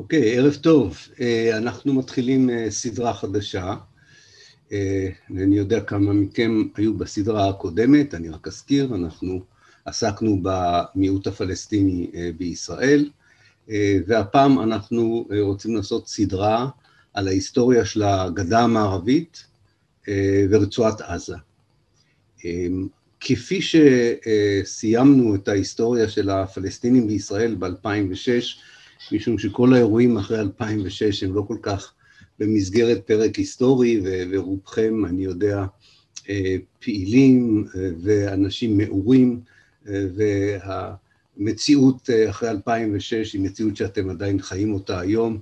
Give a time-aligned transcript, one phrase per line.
[0.00, 0.98] אוקיי, ערב טוב.
[1.52, 3.74] אנחנו מתחילים סדרה חדשה.
[5.30, 9.40] אני יודע כמה מכם היו בסדרה הקודמת, אני רק אזכיר, אנחנו
[9.84, 13.10] עסקנו במיעוט הפלסטיני בישראל,
[14.06, 16.68] והפעם אנחנו רוצים לעשות סדרה
[17.14, 19.46] על ההיסטוריה של הגדה המערבית
[20.50, 21.36] ורצועת עזה.
[23.20, 28.60] כפי שסיימנו את ההיסטוריה של הפלסטינים בישראל ב-2006,
[29.12, 31.92] משום שכל האירועים אחרי 2006 הם לא כל כך
[32.38, 34.00] במסגרת פרק היסטורי,
[34.30, 35.64] ורובכם, אני יודע,
[36.80, 37.66] פעילים
[38.02, 39.40] ואנשים מעורים,
[41.36, 45.38] והמציאות אחרי 2006 היא מציאות שאתם עדיין חיים אותה היום,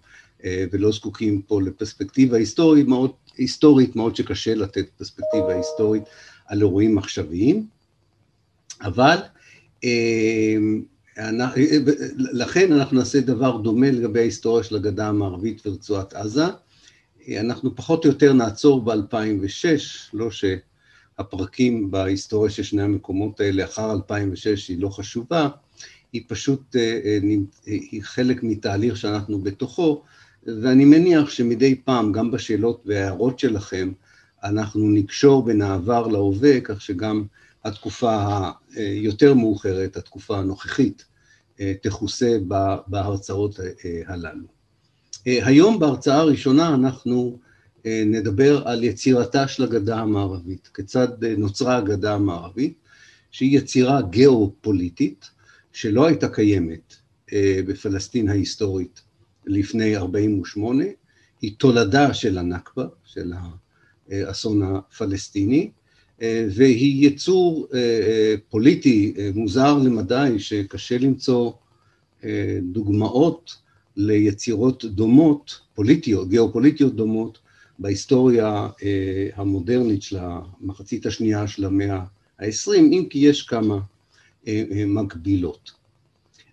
[0.46, 6.02] ולא זקוקים פה לפרספקטיבה היסטורית מאוד, היסטורית מאוד שקשה לתת פרספקטיבה היסטורית
[6.46, 7.66] על אירועים עכשוויים,
[8.82, 9.16] אבל
[12.16, 16.44] לכן אנחנו נעשה דבר דומה לגבי ההיסטוריה של הגדה המערבית ורצועת עזה.
[17.40, 19.66] אנחנו פחות או יותר נעצור ב-2006,
[20.12, 25.48] לא שהפרקים בהיסטוריה של שני המקומות האלה אחר 2006 היא לא חשובה,
[26.12, 26.76] היא פשוט,
[27.66, 30.02] היא חלק מתהליך שאנחנו בתוכו,
[30.46, 33.92] ואני מניח שמדי פעם, גם בשאלות וההערות שלכם,
[34.44, 37.24] אנחנו נקשור בין העבר להווה, כך שגם
[37.64, 41.04] התקופה היותר מאוחרת, התקופה הנוכחית,
[41.82, 42.36] תכוסה
[42.86, 43.60] בהרצאות
[44.06, 44.46] הללו.
[45.26, 47.38] היום בהרצאה הראשונה אנחנו
[47.84, 52.74] נדבר על יצירתה של הגדה המערבית, כיצד נוצרה הגדה המערבית,
[53.30, 55.30] שהיא יצירה גיאופוליטית
[55.72, 56.94] שלא הייתה קיימת
[57.66, 59.00] בפלסטין ההיסטורית
[59.46, 60.84] לפני 48',
[61.40, 63.32] היא תולדה של הנכבה, של
[64.10, 65.70] האסון הפלסטיני,
[66.50, 67.66] והיא יצור
[68.48, 71.52] פוליטי מוזר למדי שקשה למצוא
[72.62, 73.54] דוגמאות
[73.96, 77.38] ליצירות דומות, פוליטיות, גיאופוליטיות דומות,
[77.78, 78.68] בהיסטוריה
[79.34, 82.00] המודרנית של המחצית השנייה של המאה
[82.38, 83.78] ה-20, אם כי יש כמה
[84.86, 85.70] מקבילות.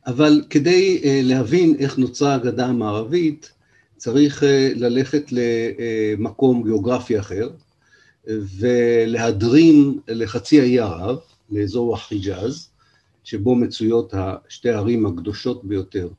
[0.08, 3.52] אבל כדי להבין איך נוצרה הגדה המערבית,
[3.98, 4.44] צריך
[4.76, 7.50] ללכת למקום גיאוגרפי אחר,
[8.28, 11.18] ולהדרים לחצי האי ערב,
[11.50, 12.70] לאזור החיג'אז,
[13.24, 14.14] שבו מצויות
[14.50, 16.10] שתי הערים הקדושות ביותר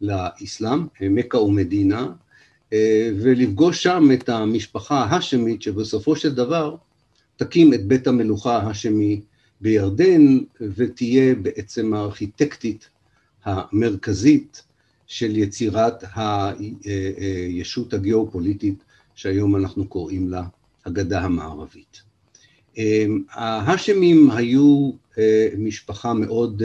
[0.00, 2.12] לאסלאם, מכה ומדינה,
[3.20, 6.76] ולפגוש שם את המשפחה ההאשמית, שבסופו של דבר
[7.36, 9.20] תקים את בית המלוכה ההאשמי
[9.60, 12.88] בירדן, ותהיה בעצם הארכיטקטית
[13.44, 14.62] המרכזית
[15.06, 20.42] של יצירת הישות הגיאופוליטית שהיום אנחנו קוראים לה
[20.88, 22.02] הגדה המערבית.
[23.30, 24.90] ההאשמים היו
[25.58, 26.62] משפחה מאוד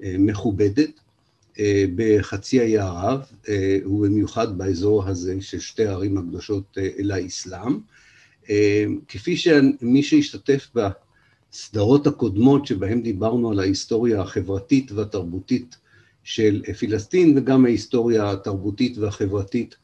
[0.00, 0.90] מכובדת
[1.96, 3.20] בחצי האי ערב,
[3.86, 7.78] ובמיוחד באזור הזה של שתי הערים הקדושות לאסלאם.
[9.08, 15.76] כפי שמי שהשתתף בסדרות הקודמות שבהן דיברנו על ההיסטוריה החברתית והתרבותית
[16.24, 19.76] של פלסטין, וגם ההיסטוריה התרבותית והחברתית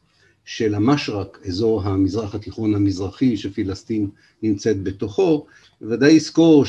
[0.55, 4.09] של המשרק, אזור המזרח התיכון המזרחי שפלסטין
[4.43, 5.45] נמצאת בתוכו,
[5.81, 6.65] ודאי יזכור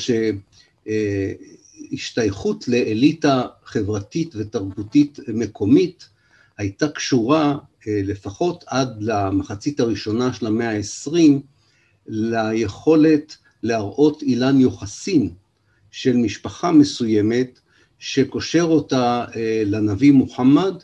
[1.90, 6.08] שהשתייכות לאליטה חברתית ותרבותית מקומית
[6.58, 11.18] הייתה קשורה לפחות עד למחצית הראשונה של המאה ה-20
[12.06, 15.30] ליכולת להראות אילן יוחסין
[15.90, 17.58] של משפחה מסוימת
[17.98, 19.24] שקושר אותה
[19.66, 20.74] לנביא מוחמד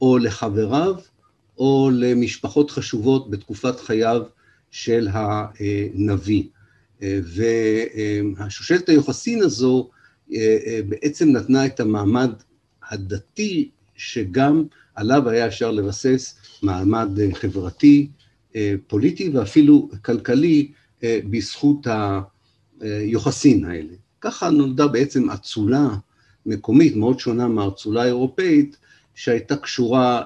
[0.00, 0.94] או לחבריו
[1.58, 4.22] או למשפחות חשובות בתקופת חייו
[4.70, 6.44] של הנביא.
[7.00, 9.90] והשושלת היוחסין הזו
[10.88, 12.30] בעצם נתנה את המעמד
[12.90, 14.64] הדתי שגם
[14.94, 18.08] עליו היה אפשר לבסס מעמד חברתי,
[18.86, 20.70] פוליטי ואפילו כלכלי
[21.02, 21.86] בזכות
[22.80, 23.94] היוחסין האלה.
[24.20, 25.88] ככה נולדה בעצם אצולה
[26.46, 28.76] מקומית מאוד שונה מהאצולה האירופאית,
[29.14, 30.22] שהייתה קשורה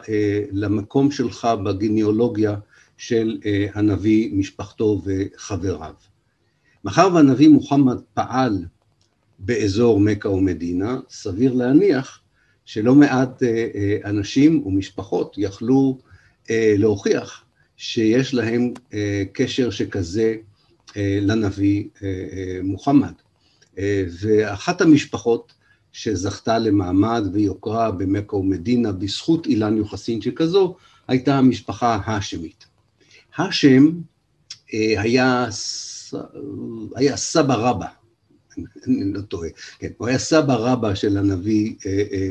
[0.52, 2.56] למקום שלך בגניאולוגיה
[2.96, 3.38] של
[3.75, 5.94] הנביא, משפחתו וחבריו.
[6.84, 8.64] מאחר והנביא מוחמד פעל
[9.38, 12.20] באזור מכה ומדינה, סביר להניח
[12.64, 13.43] שלא מעט
[14.05, 15.99] אנשים ומשפחות יכלו
[16.50, 17.44] להוכיח
[17.76, 18.72] שיש להם
[19.32, 20.37] קשר שכזה
[20.96, 21.84] לנביא
[22.62, 23.12] מוחמד.
[24.20, 25.52] ואחת המשפחות
[25.96, 30.76] שזכתה למעמד ויוקרה במכה ומדינה בזכות אילן יוחסין שכזו,
[31.08, 32.66] הייתה המשפחה ההאשמית.
[33.37, 33.90] האשם
[34.72, 35.48] היה,
[36.96, 37.87] היה סבא רבא,
[38.87, 39.48] אני לא טועה,
[39.78, 41.75] כן, הוא היה סבא רבא של הנביא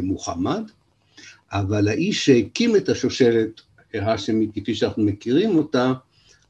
[0.04, 0.64] מוחמד,
[1.52, 3.62] אבל האיש שהקים את השושלת
[3.94, 5.94] האשמית כפי שאנחנו מכירים אותה,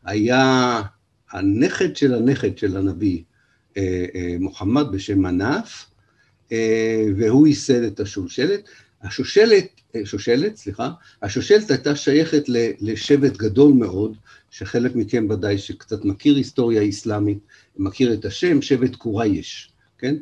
[0.03, 0.81] היה
[1.31, 3.23] הנכד של הנכד של הנביא
[4.39, 5.85] מוחמד בשם מנף,
[7.17, 8.69] והוא ייסד את השושלת.
[9.01, 9.67] השושלת,
[10.03, 10.89] שושלת, סליחה,
[11.21, 12.43] השושלת הייתה שייכת
[12.79, 14.15] לשבט גדול מאוד,
[14.51, 17.37] שחלק מכם ודאי שקצת מכיר היסטוריה אסלאמית,
[17.77, 20.15] מכיר את השם, שבט קורייש, כן?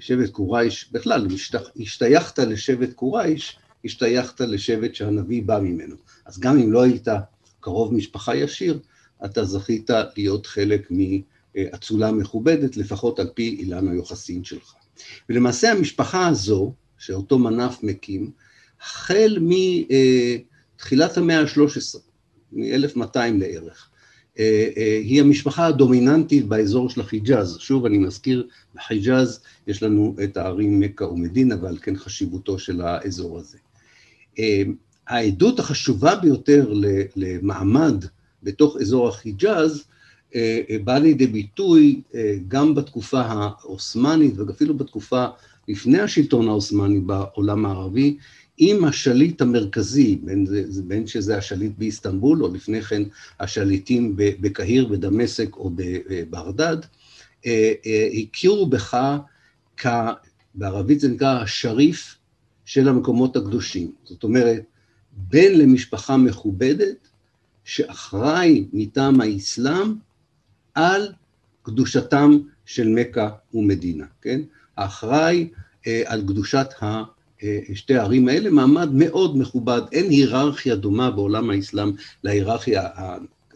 [0.00, 1.26] שבט קורייש, בכלל,
[1.80, 5.96] השתייכת לשבט קורייש, השתייכת לשבט שהנביא בא ממנו.
[6.26, 7.08] אז גם אם לא היית
[7.60, 8.78] קרוב משפחה ישיר,
[9.24, 14.74] אתה זכית להיות חלק מאצולה מכובדת, לפחות על פי אילן היוחסין שלך.
[15.28, 18.30] ולמעשה המשפחה הזו, שאותו מנף מקים,
[18.80, 21.98] החל מתחילת המאה ה-13,
[22.52, 23.90] מ-1200 לערך,
[24.36, 27.56] היא המשפחה הדומיננטית באזור של החיג'אז.
[27.60, 33.38] שוב, אני מזכיר, בחיג'אז יש לנו את הערים מכה ומדינה, ועל כן חשיבותו של האזור
[33.38, 33.58] הזה.
[35.06, 36.72] העדות החשובה ביותר
[37.16, 38.04] למעמד
[38.42, 39.84] בתוך אזור החיג'אז,
[40.84, 42.02] באה לידי ביטוי
[42.48, 45.26] גם בתקופה העות'מאנית ואפילו בתקופה
[45.68, 48.16] לפני השלטון העות'מאני בעולם הערבי,
[48.58, 50.46] עם השליט המרכזי, בין,
[50.84, 53.02] בין שזה השליט באיסטנבול, או לפני כן
[53.40, 56.76] השליטים בקהיר, בדמשק או בברדד,
[58.22, 59.16] הכירו בך,
[59.76, 59.86] כ,
[60.54, 62.16] בערבית זה נקרא השריף
[62.64, 63.92] של המקומות הקדושים.
[64.04, 64.62] זאת אומרת,
[65.12, 67.08] בן למשפחה מכובדת,
[67.64, 69.94] שאחראי מטעם האסלאם
[70.78, 71.08] על
[71.62, 74.40] קדושתם של מכה ומדינה, כן?
[74.76, 75.48] האחראי
[75.86, 77.02] אה, על קדושת ה...
[77.74, 81.92] שתי הערים האלה, מעמד מאוד מכובד, אין היררכיה דומה בעולם האסלאם
[82.24, 82.88] להיררכיה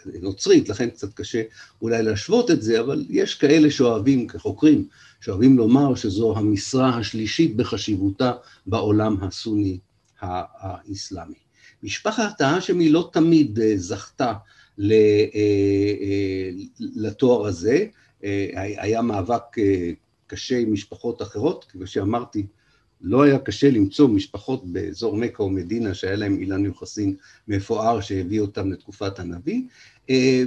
[0.05, 1.43] הנוצרית, לכן קצת קשה
[1.83, 4.89] אולי להשוות את זה, אבל יש כאלה שאוהבים, כחוקרים,
[5.21, 8.33] שאוהבים לומר שזו המשרה השלישית בחשיבותה
[8.67, 9.79] בעולם הסוני
[10.21, 11.43] האסלאמי.
[11.83, 14.33] משפחת האשמי לא תמיד זכתה
[16.79, 17.87] לתואר הזה,
[18.53, 19.43] היה מאבק
[20.27, 22.47] קשה עם משפחות אחרות, כפי שאמרתי,
[23.05, 27.15] לא היה קשה למצוא משפחות באזור מכה ומדינה שהיה להם אילן יוחסין
[27.49, 29.63] מפואר שהביא אותם לתקופת הנביא,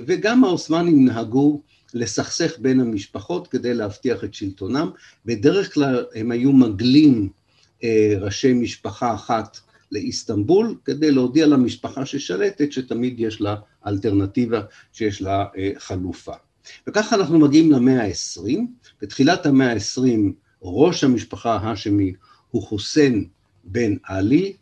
[0.07, 1.61] וגם העות'מאנים נהגו
[1.93, 4.89] לסכסך בין המשפחות כדי להבטיח את שלטונם.
[5.25, 7.29] בדרך כלל הם היו מגלים
[8.19, 9.57] ראשי משפחה אחת
[9.91, 13.55] לאיסטנבול, כדי להודיע למשפחה ששלטת שתמיד יש לה
[13.87, 14.61] אלטרנטיבה,
[14.93, 15.45] שיש לה
[15.77, 16.33] חלופה.
[16.87, 18.59] וככה אנחנו מגיעים למאה ה-20,
[19.01, 22.13] בתחילת המאה ה-20 ראש המשפחה ההאשמי
[22.51, 23.27] הוא חוסיין
[23.63, 24.55] בן עלי,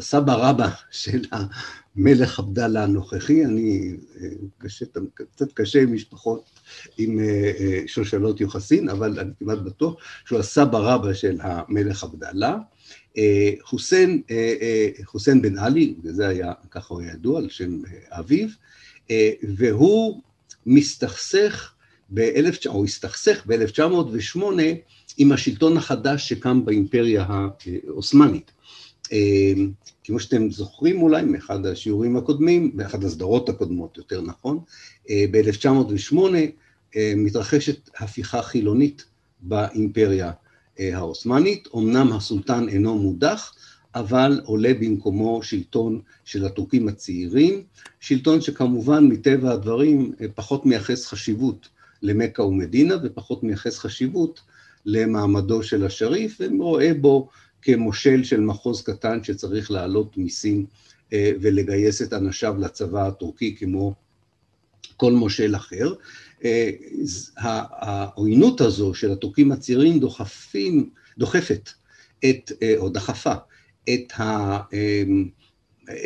[0.00, 3.96] סבא רבא של המלך עבדאללה הנוכחי, אני,
[4.58, 6.44] קשה, קצת קשה עם משפחות
[6.98, 7.20] עם
[7.86, 9.94] שושלות יוחסין, אבל אני כמעט בטוח
[10.24, 12.58] שהוא הסבא רבא של המלך עבדאללה.
[13.62, 14.22] חוסיין,
[15.04, 18.48] חוסיין בן עלי, וזה היה, ככה הוא ידוע, על שם אביו,
[19.56, 20.22] והוא
[20.66, 21.72] מסתכסך
[22.10, 24.40] ב-1900, או הסתכסך ב-1908
[25.18, 28.50] עם השלטון החדש שקם באימפריה העות'מאנית.
[30.04, 34.60] כמו שאתם זוכרים אולי מאחד השיעורים הקודמים, באחד הסדרות הקודמות יותר נכון,
[35.10, 36.16] ב-1908
[37.16, 39.04] מתרחשת הפיכה חילונית
[39.40, 40.32] באימפריה
[40.92, 43.54] העות'מאנית, אמנם הסולטן אינו מודח,
[43.94, 47.62] אבל עולה במקומו שלטון של הטורקים הצעירים,
[48.00, 51.68] שלטון שכמובן מטבע הדברים פחות מייחס חשיבות
[52.02, 54.40] למכה ומדינה ופחות מייחס חשיבות
[54.86, 57.28] למעמדו של השריף, ורואה בו
[57.62, 60.66] כמושל של מחוז קטן שצריך להעלות מיסים
[61.12, 63.94] ולגייס את אנשיו לצבא הטורקי כמו
[64.96, 65.92] כל מושל אחר.
[67.36, 71.70] העוינות הזו של הטורקים הצעירים דוחפים, דוחפת
[72.24, 73.34] את, או דחפה
[73.84, 74.58] את, ה,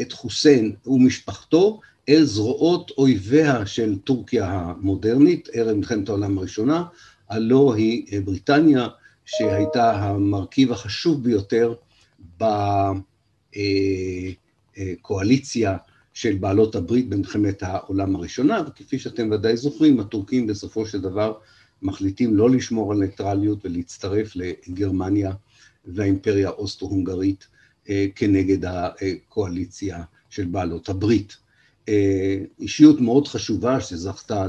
[0.01, 6.85] את חוסיין ומשפחתו אל זרועות אויביה של טורקיה המודרנית, ערב מלחמת העולם הראשונה,
[7.29, 8.89] הלא היא בריטניה,
[9.25, 11.75] שהייתה המרכיב החשוב ביותר
[14.77, 15.77] בקואליציה
[16.17, 21.35] של בעלות הברית במלחמת העולם הראשונה, וכפי שאתם ודאי זוכרים, הטורקים בסופו של דבר
[21.83, 25.33] מחליטים לא לשמור על ניטרליות ולהצטרף לגרמניה
[25.85, 27.47] והאימפריה האוסטרו-הונגרית
[28.15, 31.37] כנגד הקואליציה של בעלות הברית.
[32.61, 34.47] אישיות מאוד חשובה שזכתה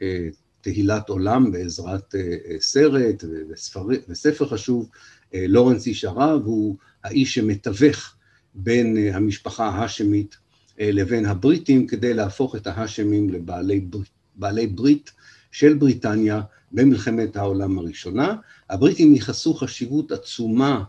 [0.00, 2.14] לתהילת עולם בעזרת
[2.60, 4.88] סרט וספר, וספר חשוב,
[5.34, 8.14] לורנס איש הרב, הוא האיש שמתווך
[8.54, 10.36] בין המשפחה ההאשמית
[10.80, 15.10] לבין הבריטים כדי להפוך את ההאשמים לבעלי ברית, בעלי ברית
[15.52, 16.40] של בריטניה
[16.72, 18.34] במלחמת העולם הראשונה.
[18.70, 20.84] הבריטים ייחסו חשיבות עצומה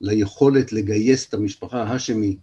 [0.00, 2.38] ליכולת לגייס את המשפחה ההאשמית,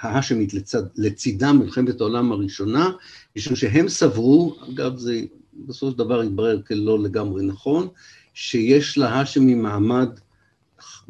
[0.00, 2.90] ההאשמית לצד, לצידם מלחמת העולם הראשונה,
[3.36, 5.20] משום שהם סברו, אגב זה
[5.66, 7.88] בסופו של דבר התברר כלא לגמרי נכון,
[8.34, 10.08] שיש להאשמים מעמד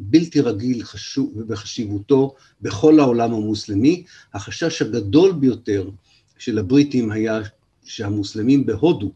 [0.09, 4.03] בלתי רגיל חשוב ובחשיבותו בכל העולם המוסלמי.
[4.33, 5.89] החשש הגדול ביותר
[6.37, 7.39] של הבריטים היה
[7.85, 9.11] שהמוסלמים בהודו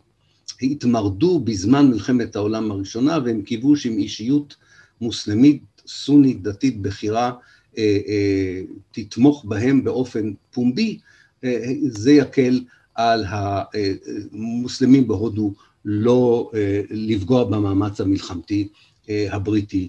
[0.61, 4.55] התמרדו בזמן מלחמת העולם הראשונה והם קיוו שעם אישיות
[5.01, 7.31] מוסלמית סונית דתית בכירה
[7.77, 8.61] אה, אה,
[8.91, 10.99] תתמוך בהם באופן פומבי,
[11.43, 12.63] אה, זה יקל
[12.95, 15.53] על המוסלמים בהודו
[15.85, 16.51] לא
[16.89, 18.67] לפגוע במאמץ המלחמתי
[19.09, 19.87] הבריטי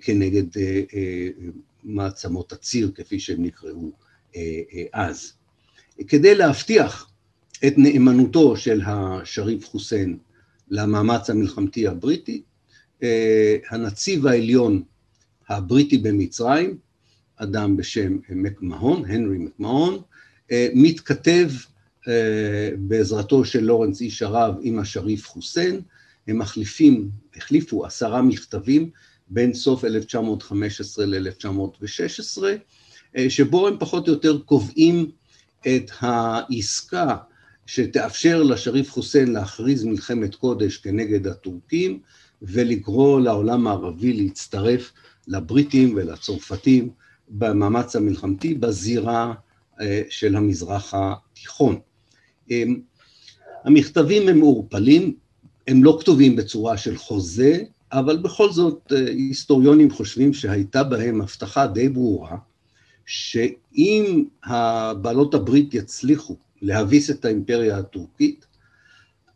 [0.00, 0.62] כנגד
[1.84, 3.92] מעצמות הציר, כפי שהם נקראו
[4.92, 5.32] אז.
[6.08, 7.10] כדי להבטיח
[7.66, 10.18] את נאמנותו של השריף חוסיין
[10.70, 12.42] למאמץ המלחמתי הבריטי,
[13.70, 14.82] הנציב העליון
[15.48, 16.78] הבריטי במצרים,
[17.36, 20.02] אדם בשם מקמהון, הנרי מקמהון,
[20.74, 21.50] מתכתב
[22.78, 25.80] בעזרתו של לורנס איש הרב עם השריף חוסיין,
[26.26, 28.90] הם מחליפים, החליפו עשרה מכתבים
[29.32, 32.42] בין סוף 1915 ל-1916,
[33.28, 35.10] שבו הם פחות או יותר קובעים
[35.60, 37.16] את העסקה
[37.66, 42.00] שתאפשר לשריף חוסיין להכריז מלחמת קודש כנגד הטורקים
[42.42, 44.92] ולקרוא לעולם הערבי להצטרף
[45.28, 46.90] לבריטים ולצרפתים
[47.28, 49.34] במאמץ המלחמתי בזירה
[50.10, 51.80] של המזרח התיכון.
[53.64, 55.14] המכתבים הם מעורפלים,
[55.68, 57.58] הם לא כתובים בצורה של חוזה,
[57.92, 62.36] אבל בכל זאת היסטוריונים חושבים שהייתה בהם הבטחה די ברורה,
[63.06, 68.46] שאם הבעלות הברית יצליחו להביס את האימפריה הטורקית,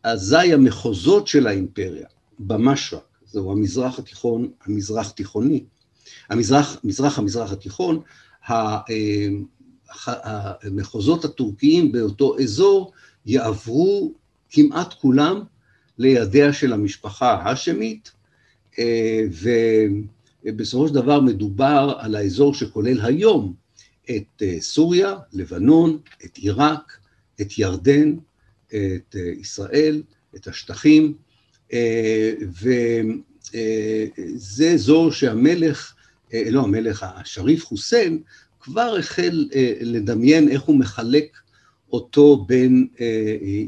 [0.02, 2.06] אזי המחוזות של האימפריה
[2.38, 5.64] במשרק, זהו המזרח התיכון, המזרח תיכוני,
[6.30, 8.00] המזרח, מזרח המזרח התיכון,
[10.06, 12.92] המחוזות הטורקיים באותו אזור
[13.26, 14.12] יעברו
[14.50, 15.42] כמעט כולם
[15.98, 18.15] לידיה של המשפחה ההאשמית,
[20.44, 23.54] ובסופו של דבר מדובר על האזור שכולל היום
[24.10, 26.98] את סוריה, לבנון, את עיראק,
[27.40, 28.14] את ירדן,
[28.68, 30.02] את ישראל,
[30.36, 31.14] את השטחים,
[33.54, 35.94] וזה אזור שהמלך,
[36.34, 38.18] לא המלך, השריף חוסיין,
[38.60, 39.48] כבר החל
[39.80, 41.36] לדמיין איך הוא מחלק
[41.92, 42.86] אותו בין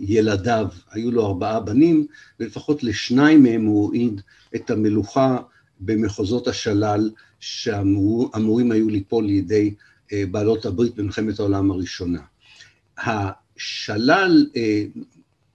[0.00, 0.68] ילדיו.
[0.90, 2.06] היו לו ארבעה בנים,
[2.40, 4.20] ולפחות לשניים מהם הוא הועיד
[4.54, 5.38] את המלוכה
[5.80, 9.74] במחוזות השלל שאמורים היו ליפול לידי
[10.12, 12.20] בעלות הברית במלחמת העולם הראשונה.
[12.98, 14.46] השלל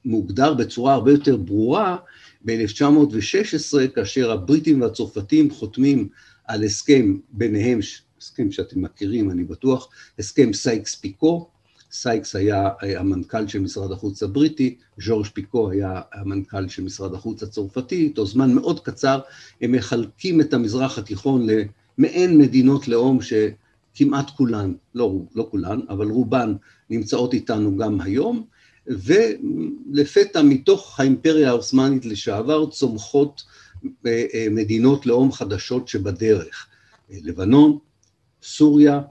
[0.05, 1.97] מוגדר בצורה הרבה יותר ברורה
[2.45, 6.07] ב-1916, כאשר הבריטים והצרפתים חותמים
[6.45, 7.79] על הסכם ביניהם,
[8.21, 11.49] הסכם שאתם מכירים, אני בטוח, הסכם סייקס פיקו,
[11.93, 18.09] סייקס היה המנכ"ל של משרד החוץ הבריטי, ז'ורג' פיקו היה המנכ"ל של משרד החוץ הצרפתי,
[18.09, 19.19] תוך זמן מאוד קצר
[19.61, 21.47] הם מחלקים את המזרח התיכון
[21.97, 26.53] למעין מדינות לאום שכמעט כולן, לא, לא כולן, אבל רובן
[26.89, 28.45] נמצאות איתנו גם היום,
[28.87, 33.43] ולפתע מתוך האימפריה העות'מאנית לשעבר צומחות
[34.51, 36.67] מדינות לאום חדשות שבדרך,
[37.09, 37.77] לבנון,
[38.43, 39.01] סוריה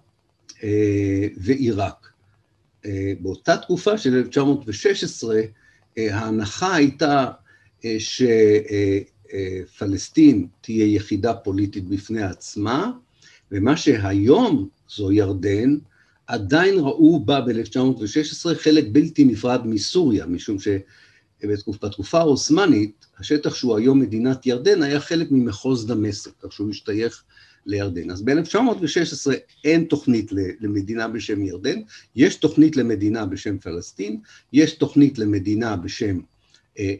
[1.36, 2.11] ועיראק.
[3.20, 5.40] באותה תקופה של 1916
[5.96, 7.30] ההנחה הייתה
[9.68, 12.90] שפלסטין תהיה יחידה פוליטית בפני עצמה,
[13.52, 15.76] ומה שהיום זו ירדן,
[16.26, 20.56] עדיין ראו בה ב-1916 חלק בלתי נפרד מסוריה, משום
[21.42, 27.24] שבתקופה העות'מאנית, השטח שהוא היום מדינת ירדן היה חלק ממחוז דמשק, כך שהוא השתייך
[27.66, 28.10] לירדן.
[28.10, 29.32] אז ב-1916
[29.64, 31.80] אין תוכנית למדינה בשם ירדן,
[32.16, 34.20] יש תוכנית למדינה בשם פלסטין,
[34.52, 36.20] יש תוכנית למדינה בשם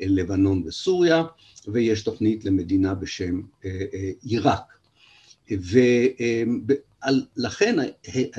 [0.07, 1.25] לבנון וסוריה,
[1.69, 3.41] ויש תוכנית למדינה בשם
[4.23, 4.79] עיראק.
[5.51, 7.77] ולכן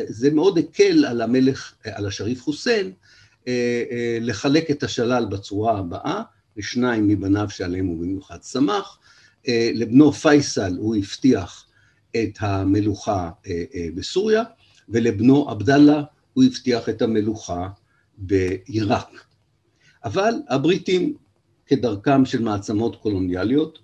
[0.07, 2.91] זה מאוד הקל על המלך, על השריף חוסיין,
[4.21, 6.21] לחלק את השלל בצורה הבאה,
[6.57, 8.99] לשניים מבניו שעליהם הוא במיוחד שמח,
[9.47, 11.65] לבנו פייסל הוא הבטיח
[12.15, 13.29] את המלוכה
[13.95, 14.43] בסוריה,
[14.89, 16.03] ולבנו עבדאללה
[16.33, 17.69] הוא הבטיח את המלוכה
[18.17, 19.09] בעיראק.
[20.05, 21.13] אבל הבריטים,
[21.65, 23.79] כדרכם של מעצמות קולוניאליות,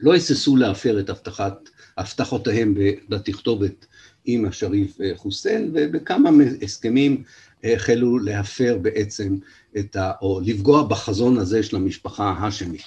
[0.00, 2.74] לא היססו להפר את הבטחת, הבטחותיהם
[3.08, 3.86] בתכתובת
[4.24, 6.30] עם השריף חוסיין, ובכמה
[6.62, 7.22] הסכמים
[7.64, 9.36] החלו להפר בעצם
[9.78, 10.12] את ה...
[10.22, 12.82] או לפגוע בחזון הזה של המשפחה ההאשמית.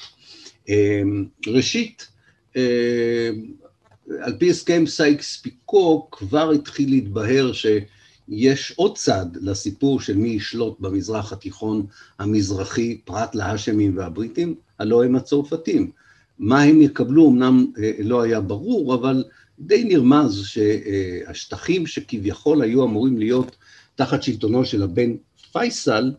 [1.48, 2.08] ראשית,
[2.56, 10.79] על פי הסכם סייקס פיקו כבר התחיל להתבהר שיש עוד צד לסיפור של מי ישלוט
[10.79, 11.86] במזרח התיכון
[12.20, 15.91] המזרחי, פרט להאשמים והבריטים, הלא הם הצרפתים.
[16.39, 19.24] מה הם יקבלו אמנם אה, לא היה ברור, אבל
[19.60, 23.56] די נרמז שהשטחים שכביכול היו אמורים להיות
[23.96, 25.12] תחת שלטונו של הבן
[25.51, 26.12] פייסל,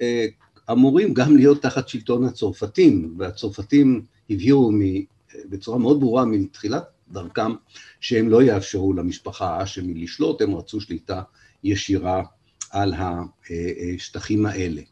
[0.00, 0.26] אה,
[0.70, 4.70] אמורים גם להיות תחת שלטון הצרפתים, והצרפתים הבהירו
[5.50, 7.52] בצורה מאוד ברורה מתחילת דרכם
[8.00, 11.22] שהם לא יאפשרו למשפחה האשמי לשלוט, הם רצו שליטה
[11.64, 12.22] ישירה
[12.70, 14.82] על השטחים האלה.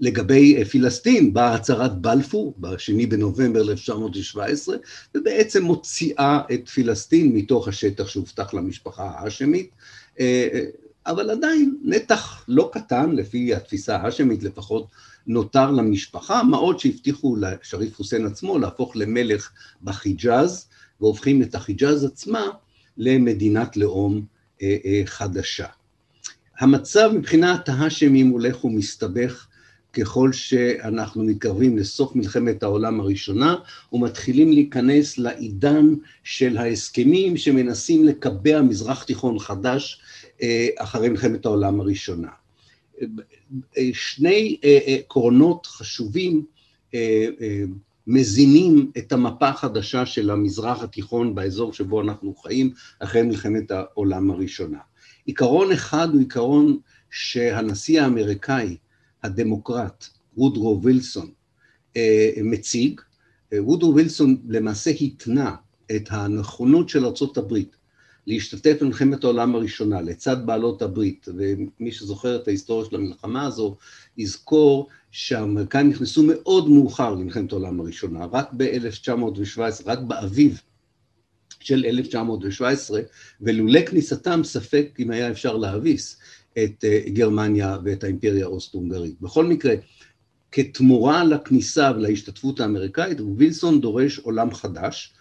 [0.00, 4.76] לגבי פילסטין באה הצהרת בלפור בשני בנובמבר 1917
[5.14, 9.70] ובעצם מוציאה את פילסטין מתוך השטח שהובטח למשפחה האשמית
[11.08, 14.86] אבל עדיין נתח לא קטן לפי התפיסה האשמית לפחות
[15.26, 19.50] נותר למשפחה, מה עוד שהבטיחו לשריף חוסיין עצמו להפוך למלך
[19.82, 20.68] בחיג'אז
[21.00, 22.46] והופכים את החיג'אז עצמה
[22.96, 24.24] למדינת לאום
[24.62, 25.66] אה, אה, חדשה.
[26.58, 29.46] המצב מבחינת ההאשמים הולך ומסתבך
[29.92, 33.56] ככל שאנחנו מתקרבים לסוף מלחמת העולם הראשונה
[33.92, 40.00] ומתחילים להיכנס לעידן של ההסכמים שמנסים לקבע מזרח תיכון חדש
[40.78, 42.28] אחרי מלחמת העולם הראשונה.
[43.92, 46.44] שני עקרונות חשובים
[48.06, 54.78] מזינים את המפה החדשה של המזרח התיכון באזור שבו אנחנו חיים אחרי מלחמת העולם הראשונה.
[55.24, 56.78] עיקרון אחד הוא עיקרון
[57.10, 58.76] שהנשיא האמריקאי
[59.22, 61.30] הדמוקרט וודרו וילסון
[61.96, 63.00] אה, מציג.
[63.52, 65.54] אה, וודרו וילסון למעשה התנה
[65.96, 67.04] את הנכונות של
[67.38, 67.76] הברית
[68.28, 73.76] להשתתף במלחמת העולם הראשונה לצד בעלות הברית, ומי שזוכר את ההיסטוריה של המלחמה הזו,
[74.16, 80.60] יזכור שהאמריקאים נכנסו מאוד מאוחר למלחמת העולם הראשונה, רק ב-1917, רק באביב
[81.60, 83.00] של 1917,
[83.40, 86.18] ולולא כניסתם ספק אם היה אפשר להביס
[86.52, 89.20] את אה, גרמניה ואת האימפריה האוסט-הונגרית.
[89.20, 89.74] בכל מקרה,
[90.52, 95.14] כתמורה לכניסה ולהשתתפות האמריקאית, וילסון דורש עולם חדש,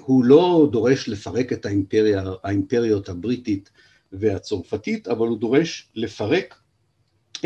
[0.00, 3.70] הוא לא דורש לפרק את האימפריה, האימפריות הבריטית
[4.12, 6.54] והצרפתית, אבל הוא דורש לפרק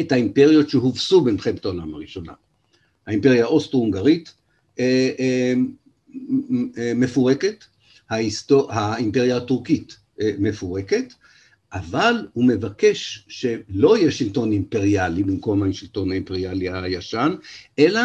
[0.01, 2.33] את האימפריות שהובסו במלחמת העולם הראשונה.
[3.07, 4.35] האימפריה האוסטרו-הונגרית
[4.79, 5.55] אה, אה,
[6.95, 7.65] מפורקת,
[8.11, 8.73] ההיסטור...
[8.73, 9.97] האימפריה הטורקית
[10.39, 11.15] מפורקת,
[11.73, 17.35] אבל הוא מבקש שלא יהיה שלטון אימפריאלי במקום השלטון האימפריאלי הישן,
[17.79, 18.01] אלא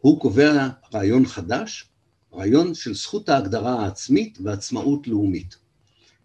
[0.00, 1.84] הוא קובע רעיון חדש,
[2.34, 5.56] רעיון של זכות ההגדרה העצמית ועצמאות לאומית.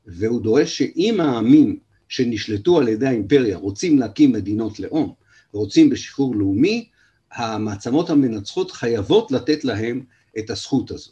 [0.07, 5.13] והוא דורש שאם העמים שנשלטו על ידי האימפריה רוצים להקים מדינות לאום
[5.53, 6.89] ורוצים בשחרור לאומי,
[7.31, 10.03] המעצמות המנצחות חייבות לתת להם
[10.37, 11.11] את הזכות הזו.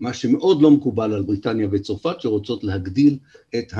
[0.00, 3.18] מה שמאוד לא מקובל על בריטניה וצרפת שרוצות להגדיל
[3.58, 3.72] את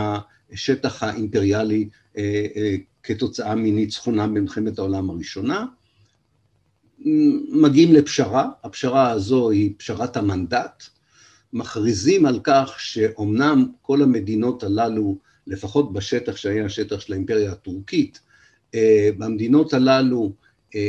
[0.52, 5.66] השטח האימפריאלי אה, אה, כתוצאה מניצחונם במלחמת העולם הראשונה.
[7.48, 10.82] מגיעים לפשרה, הפשרה הזו היא פשרת המנדט,
[11.52, 18.20] מכריזים על כך שאומנם כל המדינות הללו, לפחות בשטח שהיה השטח של האימפריה הטורקית,
[18.74, 20.32] אה, במדינות הללו
[20.74, 20.80] אה,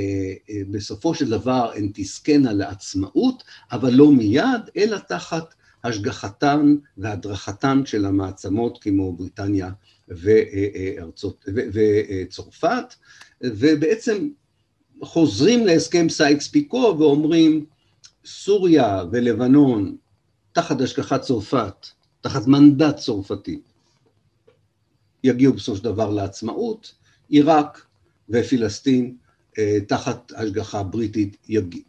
[0.49, 8.06] אה, בסופו של דבר הן תזכנה לעצמאות, אבל לא מיד, אלא תחת השגחתן והדרכתן של
[8.06, 9.69] המעצמות כמו בריטניה
[10.08, 12.93] וארצות, וצרפת,
[13.41, 14.28] ובעצם
[15.03, 17.65] חוזרים להסכם סייקס פיקו ואומרים
[18.25, 19.95] סוריה ולבנון
[20.53, 21.87] תחת השגחת צרפת,
[22.21, 23.61] תחת מנדט צרפתי,
[25.23, 26.93] יגיעו בסופו של דבר לעצמאות,
[27.29, 27.85] עיראק
[28.29, 29.15] ופלסטין
[29.57, 31.37] אה, תחת השגחה בריטית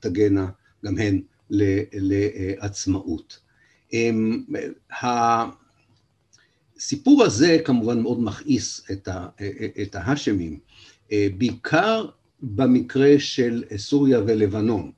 [0.00, 0.46] תגענה
[0.84, 3.38] גם הן לעצמאות.
[3.92, 4.44] אמ,
[6.76, 8.86] הסיפור הזה כמובן מאוד מכעיס
[9.82, 10.58] את ההאשמים,
[11.12, 12.06] אה, בעיקר
[12.42, 14.90] במקרה של סוריה ולבנון.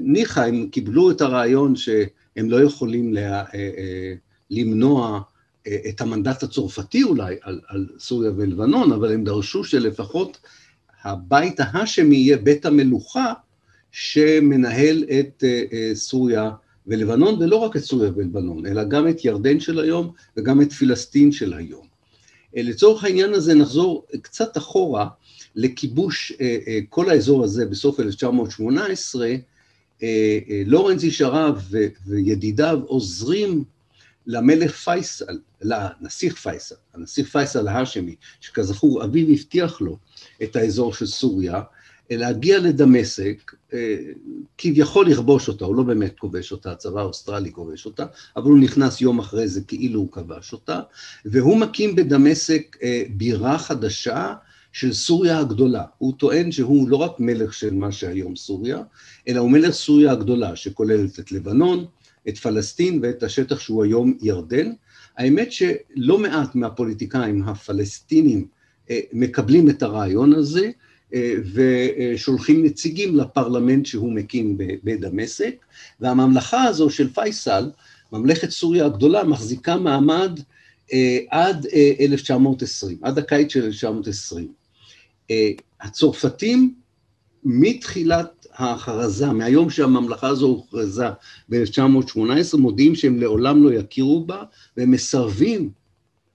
[0.00, 4.14] ניחא, הם קיבלו את הרעיון שהם לא יכולים לה, אה, אה,
[4.50, 5.20] למנוע
[5.66, 10.38] אה, את המנדט הצרפתי אולי על, על סוריה ולבנון, אבל הם דרשו שלפחות
[11.04, 13.32] הבית ההאשמי יהיה בית המלוכה
[13.90, 15.44] שמנהל את
[15.94, 16.50] סוריה
[16.86, 21.32] ולבנון, ולא רק את סוריה ולבנון, אלא גם את ירדן של היום וגם את פלסטין
[21.32, 21.86] של היום.
[22.54, 25.08] לצורך העניין הזה נחזור קצת אחורה
[25.56, 29.28] לכיבוש אה, אה, כל האזור הזה בסוף 1918,
[30.02, 31.68] אה, לורנס איש ערב
[32.06, 33.64] וידידיו עוזרים
[34.26, 39.98] למלך פייסל, לנסיך פייסל, הנסיך פייסל ההאשמי, שכזכור אביו הבטיח לו
[40.42, 41.60] את האזור של סוריה,
[42.10, 43.52] להגיע לדמשק,
[44.58, 49.00] כביכול לכבוש אותה, הוא לא באמת כובש אותה, הצבא האוסטרלי כובש אותה, אבל הוא נכנס
[49.00, 50.80] יום אחרי זה כאילו הוא כבש אותה,
[51.24, 52.76] והוא מקים בדמשק
[53.10, 54.34] בירה חדשה
[54.72, 55.84] של סוריה הגדולה.
[55.98, 58.82] הוא טוען שהוא לא רק מלך של מה שהיום סוריה,
[59.28, 61.84] אלא הוא מלך סוריה הגדולה, שכוללת את לבנון,
[62.28, 64.72] את פלסטין ואת השטח שהוא היום ירדן.
[65.18, 68.46] האמת שלא מעט מהפוליטיקאים הפלסטינים
[68.90, 70.70] אה, מקבלים את הרעיון הזה
[71.14, 75.54] אה, ושולחים נציגים לפרלמנט שהוא מקים בדמשק,
[76.00, 77.70] והממלכה הזו של פייסל,
[78.12, 80.40] ממלכת סוריה הגדולה, מחזיקה מעמד
[80.92, 81.66] אה, עד
[82.00, 84.61] 1920, עד הקיץ של 1920.
[85.80, 86.74] הצרפתים
[87.44, 91.06] מתחילת ההכרזה, מהיום שהממלכה הזו הוכרזה
[91.48, 94.42] ב-1918, מודיעים שהם לעולם לא יכירו בה,
[94.76, 95.70] והם מסרבים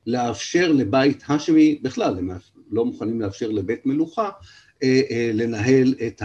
[0.07, 2.29] לאפשר לבית האשמי, בכלל, הם
[2.71, 4.29] לא מוכנים לאפשר לבית מלוכה,
[4.83, 6.21] אה, אה, לנהל את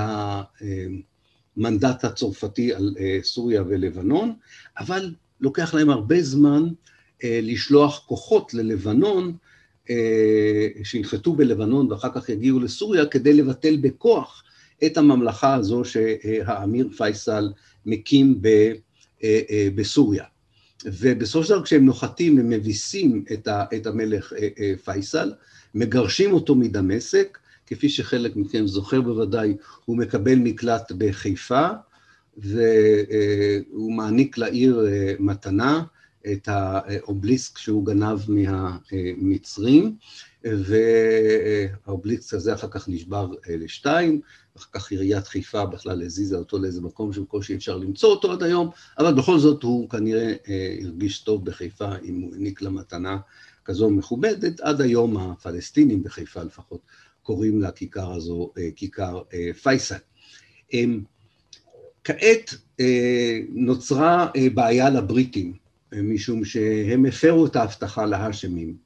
[1.56, 4.34] המנדט הצרפתי על אה, סוריה ולבנון,
[4.78, 6.68] אבל לוקח להם הרבה זמן
[7.24, 9.36] לשלוח כוחות ללבנון,
[10.84, 14.44] שינחתו בלבנון ואחר כך יגיעו לסוריה, כדי לבטל בכוח
[14.84, 17.52] את הממלכה הזו שהאמיר פייסל
[17.86, 18.40] מקים
[19.74, 20.24] בסוריה.
[20.84, 23.24] ובסופו של דבר כשהם נוחתים הם מביסים
[23.74, 24.32] את המלך
[24.84, 25.32] פייסל,
[25.74, 31.68] מגרשים אותו מדמשק, כפי שחלק מכם זוכר בוודאי, הוא מקבל מקלט בחיפה,
[32.36, 35.82] והוא מעניק לעיר אה, מתנה,
[36.32, 39.96] את האובליסק שהוא גנב מהמצרים,
[40.44, 44.20] והאובליסק הזה אחר כך נשבר אה, לשתיים,
[44.56, 48.70] אחר כך עיריית חיפה בכלל הזיזה אותו לאיזה מקום שבקושי אפשר למצוא אותו עד היום,
[48.98, 53.18] אבל בכל זאת הוא כנראה אה, הרגיש טוב בחיפה אם הוא העניק לה מתנה
[53.64, 56.80] כזו מכובדת, עד היום הפלסטינים בחיפה לפחות
[57.22, 59.22] קוראים לכיכר הזו אה, כיכר
[59.62, 59.94] פייסל.
[60.72, 61.02] אמ,
[62.04, 62.54] כעת
[63.48, 65.61] נוצרה בעיה לבריטים,
[65.92, 68.76] משום שהם הפרו את ההבטחה להאשמים,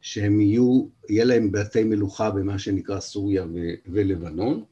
[0.00, 3.44] שהם יהיו, יהיה להם בתי מלוכה במה שנקרא סוריה
[3.86, 4.64] ולבנון,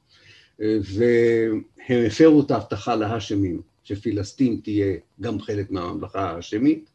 [0.58, 6.90] והם הפרו את ההבטחה להאשמים, שפילסטין תהיה גם חלק מהממלכה ההאשמית.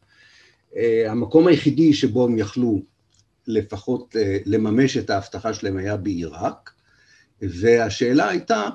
[1.06, 2.82] המקום היחידי שבו הם יכלו
[3.46, 6.70] לפחות לממש את ההבטחה שלהם היה בעיראק,
[7.42, 8.68] והשאלה הייתה,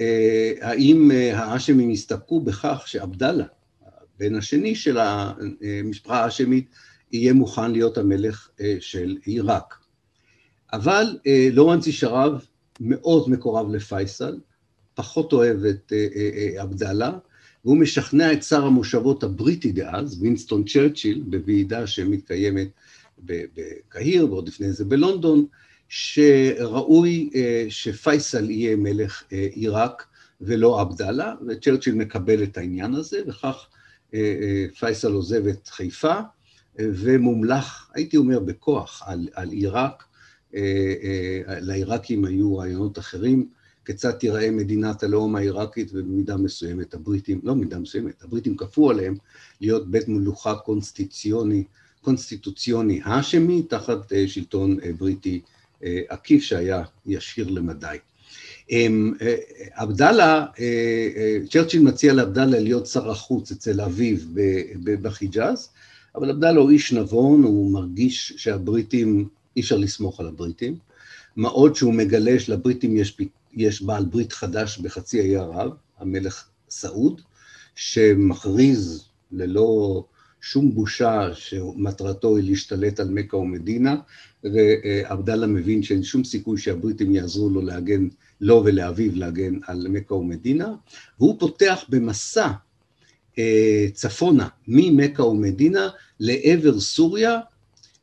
[0.00, 3.44] אה, האם אה, האשמים הסתפקו בכך שעבדאללה,
[4.22, 6.66] הבן השני של המשפחה האשמית,
[7.12, 8.48] יהיה מוכן להיות המלך
[8.80, 9.74] של עיראק.
[10.72, 11.18] אבל
[11.52, 12.46] לורנצי שרב
[12.80, 14.38] מאוד מקורב לפייסל,
[14.94, 15.92] פחות אוהב את
[16.58, 17.12] עבדאללה,
[17.64, 22.68] והוא משכנע את שר המושבות הבריטי דאז, וינסטון צ'רצ'יל, בוועידה שמתקיימת
[23.18, 25.46] בקהיר ועוד לפני זה בלונדון,
[25.88, 30.06] שראוי אה, שפייסל יהיה מלך אה, עיראק
[30.40, 33.81] ולא עבדאללה, וצ'רצ'יל מקבל את העניין הזה, וכך אה,
[34.78, 36.14] פייסל עוזב את חיפה
[36.78, 40.04] ומומלך, הייתי אומר בכוח, על, על עיראק.
[41.46, 43.48] לעיראקים היו רעיונות אחרים,
[43.84, 49.16] כיצד תיראה מדינת הלאום העיראקית ובמידה מסוימת הבריטים, לא מידה מסוימת, הבריטים כפו עליהם
[49.60, 51.64] להיות בית מלוכה קונסטיציוני
[52.02, 55.40] קונסטיטוציוני האשמי תחת אה, שלטון אה, בריטי
[55.84, 57.96] אה, עקיף שהיה ישיר למדי.
[58.70, 59.12] אמ,
[59.74, 60.46] עבדאללה,
[61.50, 64.16] צ'רצ'יל מציע לעבדאללה להיות שר החוץ אצל אביו
[65.02, 65.68] בחיג'אז,
[66.14, 70.76] אבל עבדאללה הוא איש נבון, הוא מרגיש שהבריטים, אי אפשר לסמוך על הבריטים,
[71.36, 73.16] מה עוד שהוא מגלה שלבריטים יש,
[73.52, 77.20] יש בעל ברית חדש בחצי האי ערב, המלך סעוד,
[77.74, 80.04] שמכריז ללא
[80.42, 83.96] שום בושה שמטרתו היא להשתלט על מכה ומדינה,
[84.44, 88.08] ועבדאללה מבין שאין שום סיכוי שהבריטים יעזרו לו להגן,
[88.40, 90.74] לו ולאביו להגן על מכה ומדינה,
[91.18, 92.48] והוא פותח במסע
[93.38, 95.88] אה, צפונה ממכה ומדינה
[96.20, 97.38] לעבר סוריה,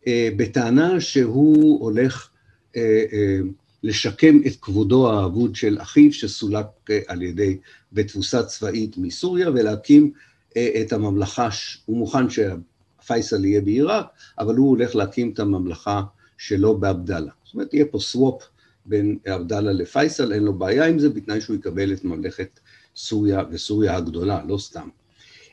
[0.07, 2.29] אה, בטענה שהוא הולך
[2.75, 3.39] אה,
[3.83, 6.65] לשקם את כבודו האבוד של אחיו שסולק
[7.07, 7.57] על ידי,
[7.93, 10.11] בתבוסה צבאית מסוריה, ולהקים
[10.57, 11.49] את הממלכה,
[11.85, 14.05] הוא מוכן שפייסל יהיה בעיראק,
[14.39, 16.01] אבל הוא הולך להקים את הממלכה
[16.37, 17.31] שלו בעבדאללה.
[17.43, 18.43] זאת אומרת, יהיה פה סוואפ
[18.85, 22.59] בין עבדאללה לפייסל, אין לו בעיה עם זה, בתנאי שהוא יקבל את ממלכת
[22.95, 24.89] סוריה וסוריה הגדולה, לא סתם.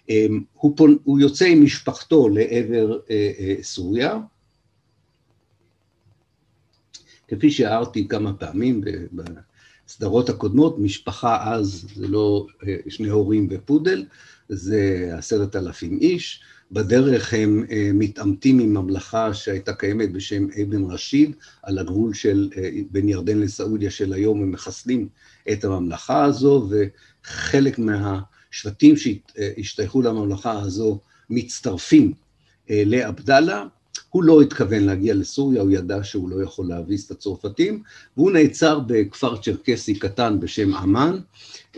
[0.09, 4.19] אמ, הוא, פון, הוא יוצא עם משפחתו לעבר אה, אה, סוריה,
[7.29, 8.81] כפי שהערתי כמה פעמים
[9.87, 12.47] בסדרות הקודמות, משפחה אז זה לא
[12.89, 14.07] שני הורים ופודל,
[14.49, 16.41] זה עשרת אלפים איש,
[16.73, 22.51] בדרך הם מתעמתים עם ממלכה שהייתה קיימת בשם אבן רשיד, על הגבול של
[22.91, 25.09] בין ירדן לסעודיה של היום, הם מחסלים
[25.53, 32.13] את הממלכה הזו, וחלק מהשבטים שהשתייכו לממלכה הזו מצטרפים
[32.71, 33.67] לעבדאללה,
[34.17, 37.83] הוא לא התכוון להגיע לסוריה, הוא ידע שהוא לא יכול להביס את הצרפתים,
[38.17, 41.19] והוא נעצר בכפר צ'רקסי קטן בשם עמאן,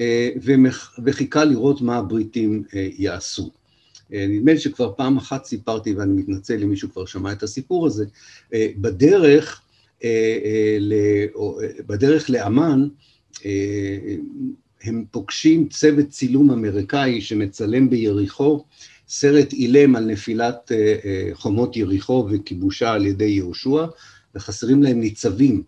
[0.00, 0.30] אה,
[1.04, 3.50] וחיכה לראות מה הבריטים אה, יעשו.
[4.12, 7.86] אה, נדמה לי שכבר פעם אחת סיפרתי, ואני מתנצל אם מישהו כבר שמע את הסיפור
[7.86, 8.04] הזה,
[8.54, 9.60] בדרך,
[11.86, 12.88] בדרך לאמ"ן,
[14.82, 18.64] הם פוגשים צוות צילום אמריקאי שמצלם ביריחו
[19.08, 23.86] סרט אילם על נפילת אה, אה, חומות יריחו וכיבושה על ידי יהושע,
[24.34, 25.62] וחסרים להם ניצבים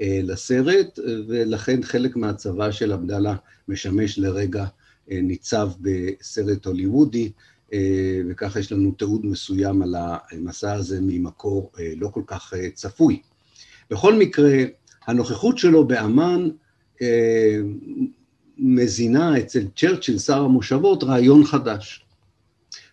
[0.00, 0.98] אה, לסרט,
[1.28, 3.36] ולכן חלק מהצבא של עבדאללה
[3.68, 4.66] משמש לרגע
[5.08, 7.30] ניצב בסרט הוליוודי,
[8.28, 13.20] וככה יש לנו תיעוד מסוים על המסע הזה ממקור לא כל כך צפוי.
[13.90, 14.52] בכל מקרה,
[15.06, 16.48] הנוכחות שלו באמ"ן
[18.58, 22.04] מזינה אצל צ'רצ'יל, שר המושבות, רעיון חדש.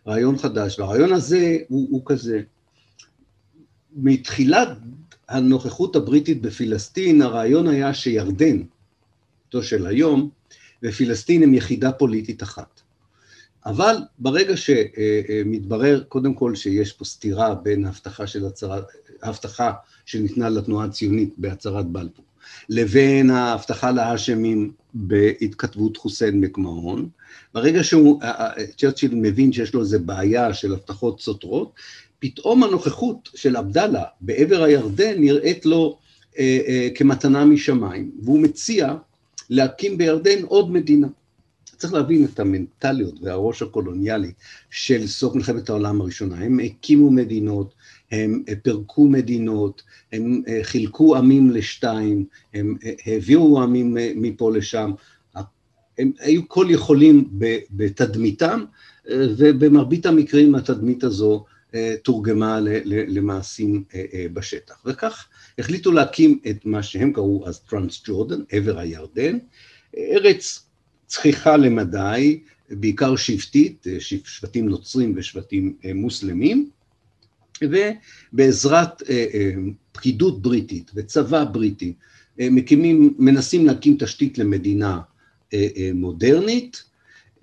[0.08, 2.42] רעיון חדש, והרעיון הזה הוא, הוא כזה,
[3.96, 4.70] מתחילת
[5.30, 8.58] הנוכחות הבריטית בפלסטין, הרעיון היה שירדן,
[9.46, 10.30] אותו של היום,
[10.84, 12.82] ופלסטין הם יחידה פוליטית אחת.
[13.66, 18.86] אבל ברגע שמתברר קודם כל שיש פה סתירה בין הבטחה של הצהרת,
[19.22, 19.74] ההבטחה
[20.06, 22.26] שניתנה לתנועה הציונית בהצהרת בלפור,
[22.70, 27.10] לבין ההבטחה להאשמים בהתכתבות חוסיין מקמהון,
[27.54, 31.72] ברגע שצ'רצ'יל מבין שיש לו איזה בעיה של הבטחות סותרות,
[32.20, 35.98] פתאום הנוכחות של עבדאללה בעבר הירדן נראית לו
[36.40, 38.96] אה, אה, כמתנה משמיים, והוא מציע
[39.50, 41.08] להקים בירדן עוד מדינה.
[41.78, 44.32] צריך להבין את המנטליות והראש הקולוניאלי
[44.70, 46.36] של סוף מלחמת העולם הראשונה.
[46.36, 47.74] הם הקימו מדינות,
[48.12, 54.92] הם פירקו מדינות, הם אה, חילקו עמים לשתיים, הם אה, העבירו עמים אה, מפה לשם,
[55.98, 57.30] הם היו כל יכולים
[57.72, 58.66] בתדמיתם,
[59.12, 61.46] ובמרבית המקרים התדמית הזו
[62.04, 63.84] תורגמה למעשים
[64.34, 64.76] בשטח.
[64.86, 65.28] וכך
[65.60, 69.38] החליטו להקים את מה שהם קראו אז טרנס ג'ורדן, עבר הירדן,
[69.98, 70.66] ארץ
[71.08, 76.70] צחיחה למדי, בעיקר שבטית, שבטים נוצרים ושבטים מוסלמים,
[77.62, 79.02] ובעזרת
[79.92, 81.94] פקידות בריטית וצבא בריטי,
[82.40, 85.02] מקימים, מנסים להקים תשתית למדינה אה, אה,
[85.94, 86.84] מודרנית,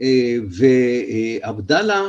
[0.02, 0.36] אה,
[1.42, 2.02] ועבדאללה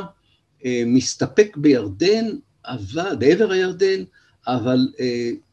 [0.86, 2.26] מסתפק בירדן,
[2.64, 4.02] אבל, בעבר הירדן,
[4.46, 4.88] אבל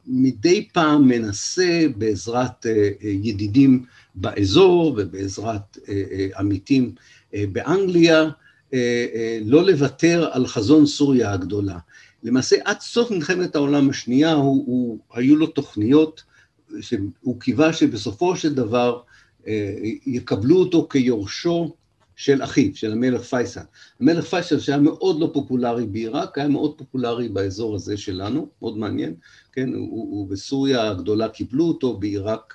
[0.07, 2.65] מדי פעם מנסה בעזרת
[3.01, 5.77] ידידים באזור ובעזרת
[6.37, 6.91] עמיתים
[7.33, 8.29] באנגליה,
[9.41, 11.77] לא לוותר על חזון סוריה הגדולה.
[12.23, 16.23] למעשה עד סוף מלחמת העולם השנייה הוא, הוא, היו לו תוכניות
[16.81, 19.12] שהוא קיווה שבסופו של דבר אה,
[20.05, 21.75] יקבלו אותו כיורשו
[22.15, 23.61] של אחיו, של המלך פייסל.
[23.99, 29.13] המלך פייסל שהיה מאוד לא פופולרי בעיראק, היה מאוד פופולרי באזור הזה שלנו, מאוד מעניין,
[29.51, 32.53] כן, ובסוריה הגדולה קיבלו אותו, בעיראק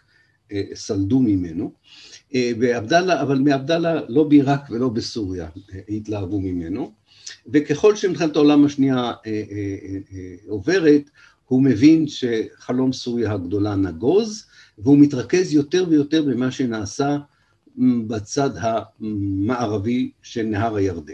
[0.53, 1.73] אה, סלדו ממנו,
[2.35, 5.49] אה, ועבדאללה, אבל מעבדאללה לא בעיראק ולא בסוריה
[5.89, 6.93] התלהבו ממנו,
[7.53, 9.13] וככל שמלחמת העולם השנייה
[10.49, 11.03] עוברת,
[11.47, 14.47] הוא מבין שחלום סוריה הגדולה נגוז,
[14.79, 17.19] והוא מתרכז יותר ויותר במה שנעשה
[18.07, 21.13] בצד המערבי של נהר הירדן.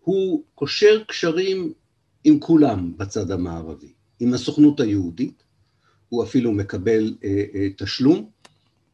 [0.00, 1.72] הוא קושר קשרים
[2.24, 5.42] עם כולם בצד המערבי, עם הסוכנות היהודית,
[6.08, 8.30] הוא אפילו מקבל אה, אה, תשלום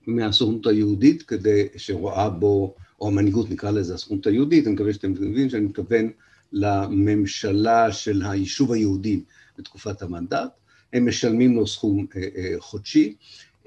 [0.07, 5.51] מהסוכנות היהודית כדי שרואה בו, או המנהיגות נקרא לזה הסוכנות היהודית, אני מקווה שאתם מבינים
[5.51, 6.11] שאני מתכוון
[6.53, 9.23] לממשלה של היישוב היהודי
[9.59, 10.51] בתקופת המנדט,
[10.97, 13.15] הם משלמים לו סכום אה, אה, חודשי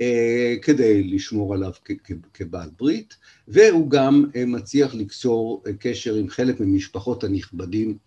[0.01, 1.71] אה, כדי לשמור עליו
[2.33, 3.15] כבעל ברית,
[3.47, 7.97] והוא גם מצליח לקצור קשר עם חלק ממשפחות הנכבדים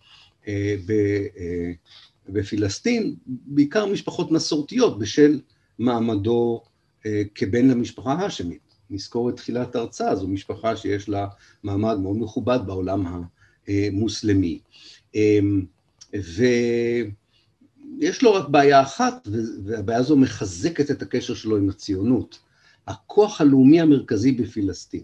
[2.29, 5.39] בפלסטין, בעיקר משפחות מסורתיות בשל
[5.79, 6.61] מעמדו
[7.35, 8.59] כבן למשפחה האשמית.
[8.89, 11.27] נזכור את תחילת ההרצאה, זו משפחה שיש לה
[11.63, 13.05] מעמד מאוד מכובד בעולם
[13.67, 14.59] המוסלמי.
[16.15, 16.43] ו...
[17.99, 19.27] יש לו רק בעיה אחת,
[19.65, 22.39] והבעיה הזו מחזקת את הקשר שלו עם הציונות.
[22.87, 25.03] הכוח הלאומי המרכזי בפלסטין,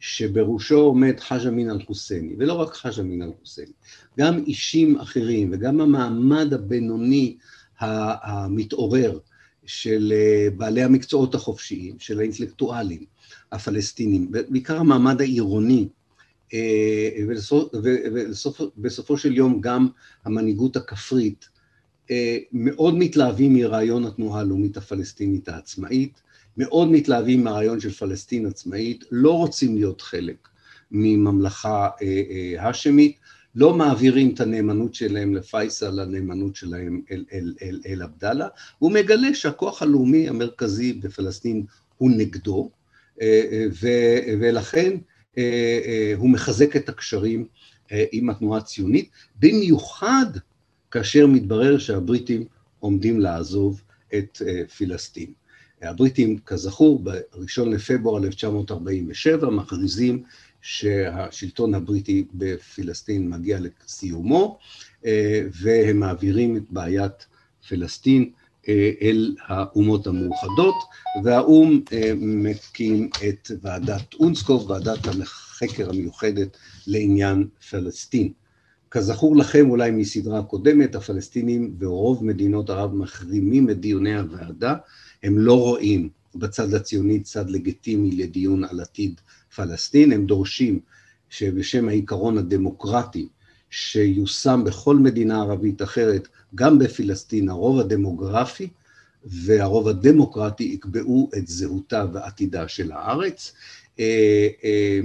[0.00, 3.72] שבראשו עומד חאג' אמין אל-חוסייני, ולא רק חאג' אמין אל-חוסייני,
[4.18, 7.36] גם אישים אחרים וגם המעמד הבינוני
[7.80, 9.18] המתעורר
[9.66, 13.04] של אה, בעלי המקצועות החופשיים, של האינטלקטואלים
[13.52, 15.88] הפלסטינים, בעיקר המעמד העירוני
[18.76, 19.88] ובסופו של יום גם
[20.24, 21.48] המנהיגות הכפרית
[22.52, 26.22] מאוד מתלהבים מרעיון התנועה הלאומית הפלסטינית העצמאית,
[26.56, 30.48] מאוד מתלהבים מהרעיון של פלסטין עצמאית, לא רוצים להיות חלק
[30.90, 31.88] מממלכה
[32.58, 33.16] האשמית,
[33.54, 39.34] לא מעבירים את הנאמנות שלהם לפייסל, הנאמנות שלהם אל, אל, אל, אל עבדאללה, הוא מגלה
[39.34, 41.64] שהכוח הלאומי המרכזי בפלסטין
[41.98, 42.70] הוא נגדו,
[43.80, 43.88] ו,
[44.40, 44.96] ולכן
[46.16, 47.46] הוא מחזק את הקשרים
[47.90, 49.08] עם התנועה הציונית,
[49.40, 50.26] במיוחד
[50.94, 52.44] כאשר מתברר שהבריטים
[52.80, 53.82] עומדים לעזוב
[54.14, 54.42] את
[54.78, 55.32] פלסטין.
[55.82, 60.22] הבריטים, כזכור, ב-1 לפברואר 1947 מכריזים
[60.62, 64.58] שהשלטון הבריטי בפלסטין מגיע לסיומו,
[65.62, 67.26] והם מעבירים את בעיית
[67.68, 68.30] פלסטין
[69.02, 70.74] אל האומות המאוחדות,
[71.24, 71.80] והאו"ם
[72.16, 78.32] מקים את ועדת אונסקוף, ועדת החקר המיוחדת לעניין פלסטין.
[78.94, 84.74] כזכור לכם אולי מסדרה קודמת, הפלסטינים ורוב מדינות ערב מחרימים את דיוני הוועדה,
[85.22, 89.20] הם לא רואים בצד הציוני צד לגיטימי לדיון על עתיד
[89.56, 90.80] פלסטין, הם דורשים
[91.30, 93.28] שבשם העיקרון הדמוקרטי
[93.70, 98.68] שיושם בכל מדינה ערבית אחרת, גם בפלסטין, הרוב הדמוגרפי
[99.24, 103.52] והרוב הדמוקרטי יקבעו את זהותה ועתידה של הארץ,
[104.00, 105.00] אה, אה,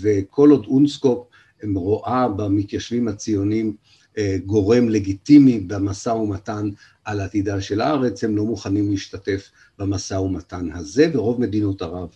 [0.00, 1.31] וכל עוד אונסקופ
[1.74, 3.76] רואה במתיישבים הציונים
[4.18, 6.68] אה, גורם לגיטימי במשא ומתן
[7.04, 12.08] על עתידה של הארץ, הם לא מוכנים להשתתף במשא ומתן הזה, ורוב מדינות ערב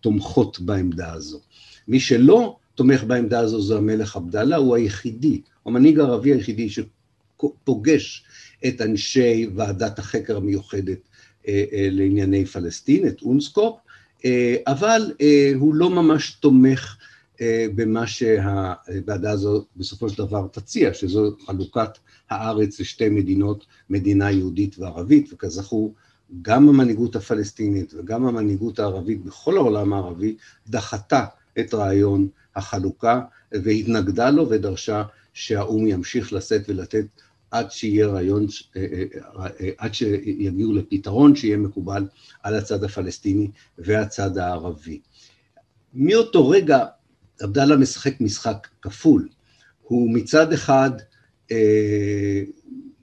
[0.00, 1.40] תומכות בעמדה הזו.
[1.88, 8.24] מי שלא תומך בעמדה הזו זה המלך עבדאללה, הוא היחידי, המנהיג הערבי היחידי שפוגש
[8.66, 10.98] את אנשי ועדת החקר המיוחדת
[11.48, 13.78] אה, אה, לענייני פלסטין, את אונסקופ,
[14.24, 15.12] אה, אבל
[15.54, 16.96] הוא לא ממש תומך
[17.74, 21.90] במה שהוועדה הזו בסופו של דבר תציע, שזו חלוקת
[22.30, 25.94] הארץ לשתי מדינות, מדינה יהודית וערבית, וכזכור
[26.42, 30.36] גם המנהיגות הפלסטינית וגם המנהיגות הערבית בכל העולם הערבי
[30.68, 31.24] דחתה
[31.58, 33.20] את רעיון החלוקה
[33.52, 35.02] והתנגדה לו ודרשה
[35.34, 37.06] שהאו"ם ימשיך לשאת ולתת
[37.50, 38.46] עד שיהיה רעיון,
[38.76, 42.06] אה, אה, אה, עד שיגיעו לפתרון שיהיה מקובל
[42.42, 45.00] על הצד הפלסטיני והצד הערבי.
[45.94, 46.84] מאותו רגע
[47.40, 49.28] עבדאללה משחק משחק כפול,
[49.82, 50.90] הוא מצד אחד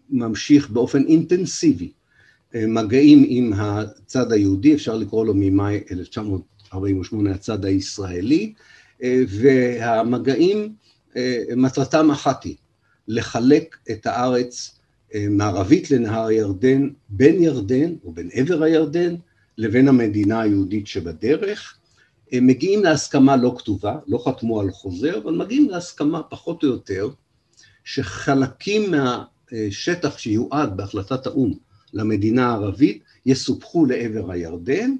[0.09, 1.91] ממשיך באופן אינטנסיבי
[2.55, 8.53] מגעים עם הצד היהודי, אפשר לקרוא לו ממאי 1948 הצד הישראלי,
[9.27, 10.73] והמגעים
[11.55, 12.55] מטרתם אחת היא,
[13.07, 14.79] לחלק את הארץ
[15.29, 19.15] מערבית לנהר ירדן, בין ירדן או בין עבר הירדן
[19.57, 21.77] לבין המדינה היהודית שבדרך.
[22.33, 27.09] הם מגיעים להסכמה לא כתובה, לא חתמו על חוזה, אבל מגיעים להסכמה פחות או יותר
[27.83, 31.53] שחלקים מהשטח שיועד בהחלטת האו"ם
[31.93, 34.95] למדינה הערבית יסופחו לעבר הירדן,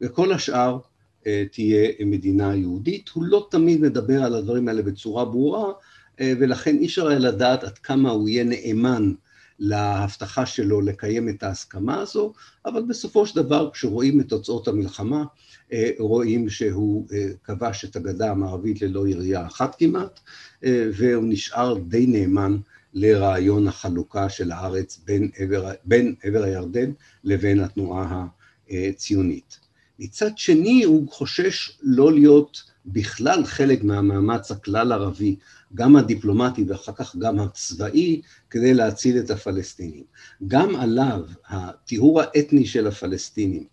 [0.00, 0.78] וכל השאר
[1.26, 3.08] אה, תהיה מדינה יהודית.
[3.08, 5.72] הוא לא תמיד מדבר על הדברים האלה בצורה ברורה,
[6.20, 9.12] אה, ולכן אי אפשר היה לדעת עד כמה הוא יהיה נאמן
[9.58, 12.32] להבטחה שלו לקיים את ההסכמה הזו,
[12.66, 15.24] אבל בסופו של דבר כשרואים את תוצאות המלחמה,
[15.72, 17.06] אה, רואים שהוא
[17.44, 20.20] כבש את הגדה המערבית ללא ירייה אחת כמעט,
[20.62, 22.56] והוא נשאר די נאמן
[22.94, 26.90] לרעיון החלוקה של הארץ בין עבר, בין עבר הירדן
[27.24, 28.26] לבין התנועה
[28.70, 29.67] הציונית.
[29.98, 35.36] מצד שני הוא חושש לא להיות בכלל חלק מהמאמץ הכלל ערבי,
[35.74, 40.04] גם הדיפלומטי ואחר כך גם הצבאי, כדי להציל את הפלסטינים.
[40.46, 43.64] גם עליו הטיהור האתני של הפלסטינים,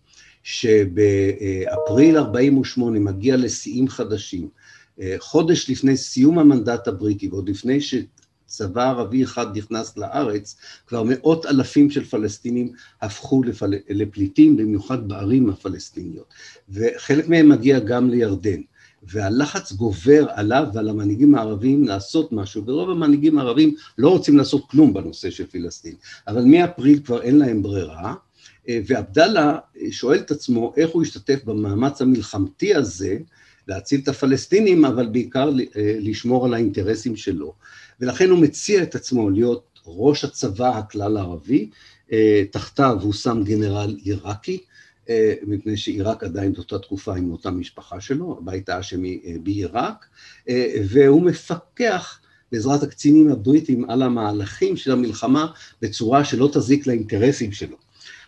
[0.42, 4.48] שבאפריל 48' מגיע לשיאים חדשים,
[5.18, 7.80] חודש לפני סיום המנדט הבריטי ועוד לפני
[8.46, 10.56] צבא ערבי אחד נכנס לארץ,
[10.86, 13.74] כבר מאות אלפים של פלסטינים הפכו לפל...
[13.88, 16.34] לפליטים, במיוחד בערים הפלסטיניות,
[16.68, 18.60] וחלק מהם מגיע גם לירדן.
[19.02, 24.94] והלחץ גובר עליו ועל המנהיגים הערבים לעשות משהו, ורוב המנהיגים הערבים לא רוצים לעשות כלום
[24.94, 25.94] בנושא של פלסטין,
[26.28, 28.14] אבל מאפריל כבר אין להם ברירה,
[28.68, 29.58] ועבדאללה
[29.90, 33.18] שואל את עצמו איך הוא ישתתף במאמץ המלחמתי הזה
[33.68, 37.54] להציל את הפלסטינים, אבל בעיקר לשמור על האינטרסים שלו.
[38.00, 41.70] ולכן הוא מציע את עצמו להיות ראש הצבא הכלל הערבי,
[42.12, 44.58] אה, תחתיו הוא שם גנרל עיראקי,
[45.08, 50.06] אה, מפני שעיראק עדיין באותה תקופה עם אותה משפחה שלו, הבית האשמי אה, בעיראק,
[50.88, 52.20] והוא מפקח
[52.52, 55.46] בעזרת הקצינים הבריטים על המהלכים של המלחמה
[55.82, 57.76] בצורה שלא תזיק לאינטרסים שלו.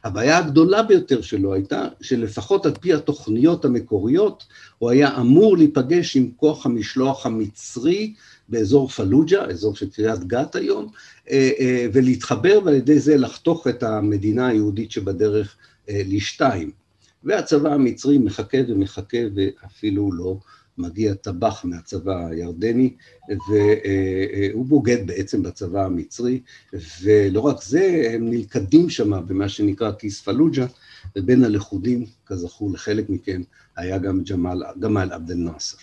[0.04, 4.46] הבעיה הגדולה ביותר שלו הייתה שלפחות על פי התוכניות המקוריות,
[4.78, 8.14] הוא היה אמור להיפגש עם כוח המשלוח המצרי
[8.48, 10.88] באזור פלוג'ה, אזור של קריית גת היום,
[11.30, 15.56] אה, אה, ולהתחבר ועל ידי זה לחתוך את המדינה היהודית שבדרך
[15.88, 16.70] אה, לשתיים.
[17.24, 20.38] והצבא המצרי מחכה ומחכה ואפילו לא
[20.78, 22.94] מגיע טבח מהצבא הירדני,
[23.48, 26.40] והוא בוגד בעצם בצבא המצרי,
[27.02, 30.66] ולא רק זה, הם נלכדים שם במה שנקרא כיס פלוג'ה,
[31.16, 33.42] ובין הלכודים, כזכור לחלק מכם,
[33.76, 35.76] היה גם ג'מאל, גמל עבד אל-נאצר.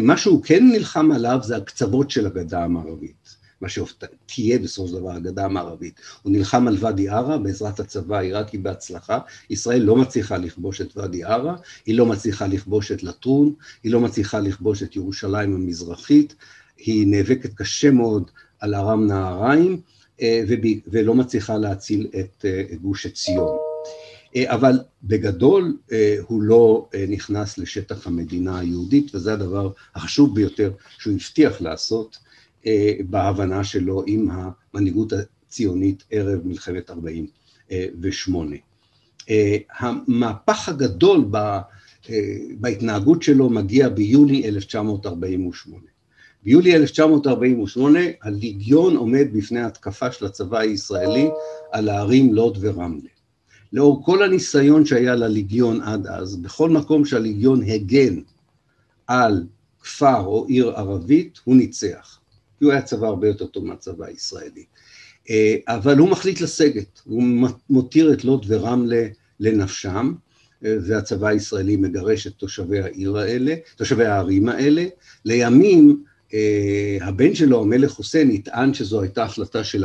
[0.00, 3.42] מה שהוא כן נלחם עליו זה הקצוות של הגדה המערבית.
[3.62, 6.00] מה שתהיה בסופו של דבר הגדה המערבית.
[6.22, 9.18] הוא נלחם על ואדי ערה בעזרת הצבא העיראקי בהצלחה.
[9.50, 11.56] ישראל לא מצליחה לכבוש את ואדי ערה,
[11.86, 16.34] היא לא מצליחה לכבוש את לטרון, היא לא מצליחה לכבוש את ירושלים המזרחית,
[16.76, 19.80] היא נאבקת קשה מאוד על ארם נהריים,
[20.22, 20.44] אה,
[20.86, 23.71] ולא מצליחה להציל את אה, גוש עציון.
[24.36, 25.76] אה, אבל בגדול
[26.26, 32.18] הוא לא נכנס לשטח המדינה היהודית, וזה הדבר החשוב ביותר שהוא הבטיח לעשות.
[32.66, 38.56] אה, בהבנה שלו עם המנהיגות הציונית ערב מלחמת 48.
[39.30, 41.60] אה, המהפך הגדול אה,
[42.60, 45.82] בהתנהגות שלו מגיע ביולי 1948.
[46.44, 51.28] ביולי 1948 הליגיון עומד בפני התקפה של הצבא הישראלי
[51.72, 53.08] על הערים לוד ורמלה.
[53.72, 58.20] לאור כל הניסיון שהיה לליגיון עד אז, בכל מקום שהליגיון הגן
[59.06, 59.44] על
[59.80, 62.18] כפר או עיר ערבית, הוא ניצח.
[62.58, 64.64] כי הוא היה צבא הרבה יותר טוב מהצבא הישראלי.
[65.30, 67.22] אה, אבל הוא מחליט לסגת, הוא
[67.70, 69.06] מותיר את לוד ורמלה
[69.40, 70.12] לנפשם,
[70.64, 74.84] אה, והצבא הישראלי מגרש את תושבי העיר האלה, תושבי הערים האלה.
[75.24, 76.02] לימים
[76.34, 79.84] אה, הבן שלו, המלך חוסיין, נטען שזו הייתה החלטה של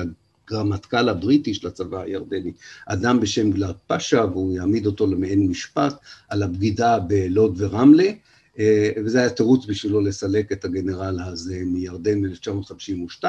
[0.52, 2.52] הרמטכ"ל הבריטי של הצבא הירדני,
[2.86, 5.96] אדם בשם גלעד פאשה, והוא יעמיד אותו למעין משפט
[6.30, 8.12] על הבגידה בלוד ורמלה.
[8.60, 13.24] אה, וזה היה תירוץ בשבילו לסלק את הגנרל הזה מירדן ב-1952,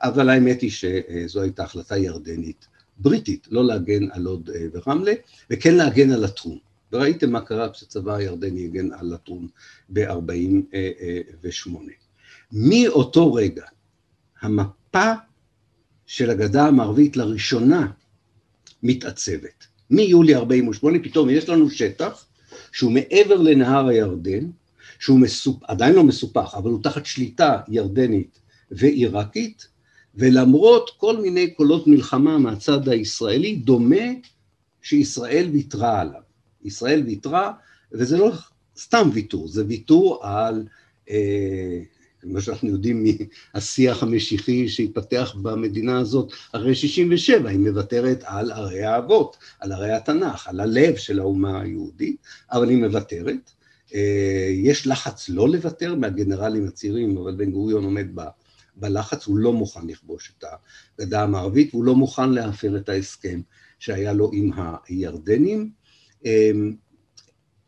[0.00, 2.66] אבל האמת היא שזו הייתה החלטה ירדנית
[2.98, 5.12] בריטית, לא להגן על לוד אה, ורמלה,
[5.50, 6.58] וכן להגן על לטרון.
[6.92, 9.48] וראיתם מה קרה כשהצבא הירדני הגן על לטרון
[9.88, 11.70] ב-48'.
[12.52, 13.64] מאותו רגע,
[14.40, 15.12] המפה
[16.12, 17.86] של הגדה המערבית לראשונה
[18.82, 19.66] מתעצבת.
[19.90, 22.26] מיולי 48' פתאום יש לנו שטח
[22.72, 24.46] שהוא מעבר לנהר הירדן,
[24.98, 25.64] שהוא מסופ...
[25.64, 28.38] עדיין לא מסופח, אבל הוא תחת שליטה ירדנית
[28.70, 29.66] ועיראקית,
[30.14, 34.06] ולמרות כל מיני קולות מלחמה מהצד הישראלי, דומה
[34.82, 36.20] שישראל ויתרה עליו.
[36.64, 37.52] ישראל ויתרה,
[37.92, 38.32] וזה לא
[38.78, 40.66] סתם ויתור, זה ויתור על
[41.10, 41.80] אה,
[42.24, 43.04] מה שאנחנו יודעים
[43.54, 50.48] מהשיח המשיחי שהתפתח במדינה הזאת אחרי 67, היא מוותרת על ערי האבות, על ערי התנ"ך,
[50.48, 52.16] על הלב של האומה היהודית,
[52.52, 53.50] אבל היא מוותרת.
[53.94, 58.22] אה, יש לחץ לא לוותר מהגנרלים הצעירים, אבל בן גוריון עומד ב,
[58.76, 60.44] בלחץ, הוא לא מוכן לכבוש את
[60.98, 63.40] הגדה המערבית, והוא לא מוכן להפר את ההסכם
[63.78, 64.50] שהיה לו עם
[64.88, 65.70] הירדנים.
[66.26, 66.50] אה,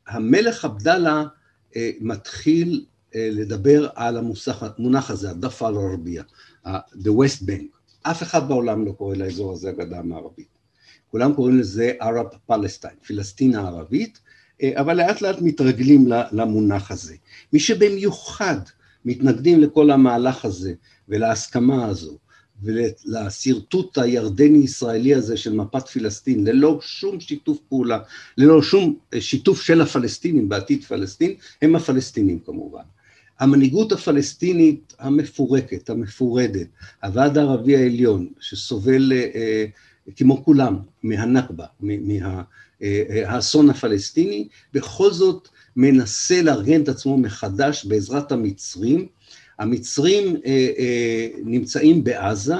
[0.06, 1.24] המלך עבדאללה
[1.76, 2.84] אה, מתחיל
[3.14, 6.22] לדבר על המונח הזה, הדף על ערבייה,
[6.66, 7.74] the West Bank.
[8.02, 10.48] אף אחד בעולם לא קורא לאזור הזה הגדה המערבית.
[11.10, 14.18] כולם קוראים לזה Arab Palestine, פלסטין הערבית,
[14.62, 17.14] אה, אבל לאט לאט מתרגלים למונח הזה.
[17.52, 18.58] מי שבמיוחד
[19.04, 20.74] מתנגדים לכל המהלך הזה
[21.08, 22.18] ולהסכמה הזו
[22.62, 27.98] ולשרטוט הירדני-ישראלי הזה של מפת פלסטין, ללא שום שיתוף פעולה,
[28.38, 32.82] ללא שום אה, שיתוף של הפלסטינים בעתיד פלסטין, הם הפלסטינים כמובן.
[33.40, 36.66] המנהיגות הפלסטינית המפורקת, המפורדת,
[37.02, 39.64] הוועד הערבי העליון, שסובל אה,
[40.16, 42.42] כמו כולם מהנכבה, מה,
[42.82, 43.38] אה, אה,
[43.70, 49.06] הפלסטיני, בכל זאת מנסה לארגן את עצמו מחדש בעזרת המצרים.
[49.58, 52.56] המצרים אה, נמצאים בעזה,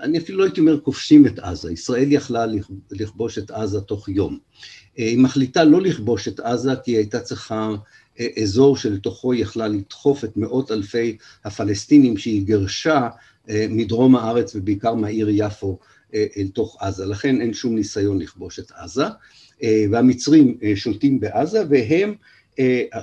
[0.00, 2.46] אני אפילו לא הייתי אומר כובשים את עזה, ישראל יכלה
[2.90, 4.38] לכבוש את עזה תוך יום.
[4.96, 7.70] היא מחליטה לא לכבוש את עזה כי היא הייתה צריכה
[8.42, 13.08] אזור שלתוכו יכלה לדחוף את מאות אלפי הפלסטינים שהיא גרשה
[13.48, 15.78] מדרום הארץ ובעיקר מהעיר יפו
[16.14, 19.04] אה, אל תוך עזה, לכן אין שום ניסיון לכבוש את עזה,
[19.62, 22.14] אה, והמצרים אה, שולטים בעזה והם,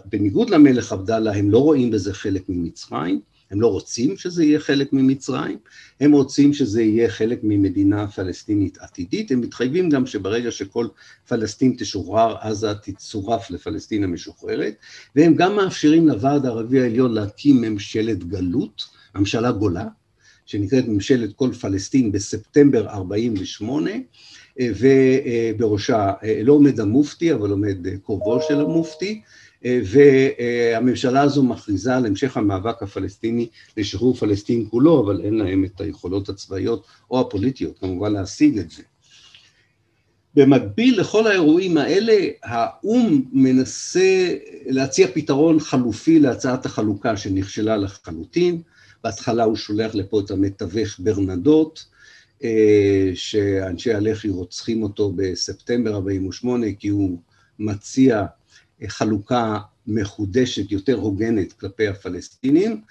[0.06, 3.22] בניגוד למלך עבדאללה, הם לא רואים בזה חלק ממצרים,
[3.52, 5.58] הם לא רוצים שזה יהיה חלק ממצרים,
[6.00, 10.88] הם רוצים שזה יהיה חלק ממדינה פלסטינית עתידית, הם מתחייבים גם שברגע שכל
[11.28, 14.76] פלסטין תשוחרר, עזה תצורף לפלסטין המשוחררת,
[15.16, 18.84] והם גם מאפשרים לוועד הערבי העליון להקים ממשלת גלות,
[19.16, 19.86] ממשלה גולה,
[20.46, 23.92] שנקראת ממשלת כל פלסטין בספטמבר 48',
[24.60, 29.22] ובראשה לא עומד המופתי, אבל עומד קרובו של המופתי,
[29.66, 33.48] והממשלה הזו מכריזה על המשך המאבק הפלסטיני
[33.78, 38.84] לשחרור פלסטין כולו, אבל אין להם את היכולות הצבאיות או הפוליטיות, כמובן להשיג את זה.
[40.36, 44.36] במקביל לכל האירועים האלה, האו"ם מנסה
[44.66, 48.62] להציע פתרון חלופי להצעת החלוקה שנכשלה לחלוטין.
[49.04, 51.80] בהתחלה הוא שולח לפה את המתווך ברנדוט,
[52.44, 57.20] אה, שאנשי הלח"י רוצחים אותו בספטמבר 48' כי הוא
[57.60, 58.26] מציע
[58.88, 59.58] חלוקה
[59.88, 62.82] מחודשת, יותר הוגנת כלפי הפלסטינים.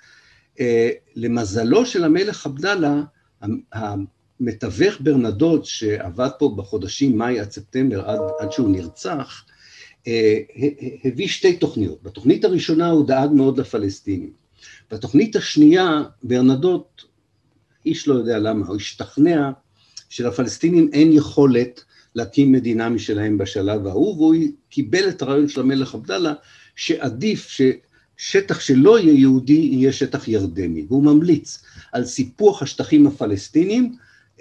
[0.61, 3.03] אה, למזלו של המלך עבדאללה,
[3.73, 9.45] המתווך ברנדות שעבד פה בחודשים מאי עד ספטמבר, עד, עד שהוא נרצח,
[10.07, 10.39] אה,
[11.05, 12.03] הביא שתי תוכניות.
[12.03, 14.33] בתוכנית הראשונה הוא דאג מאוד לפלסטינים.
[14.91, 17.05] בתוכנית השנייה, ברנדות,
[17.87, 19.51] איש לא יודע למה, הוא השתכנע
[20.09, 21.85] שלפלסטינים אין יכולת
[22.17, 24.35] להקים מדינה משלהם בשלב ההוא, והוא
[24.71, 26.33] קיבל את הרעיון של המלך עבדאללה,
[26.77, 31.63] שעדיף ששטח שלא יהיה יהודי יהיה שטח ירדני, והוא ממליץ
[31.93, 33.93] על סיפוח השטחים הפלסטינים,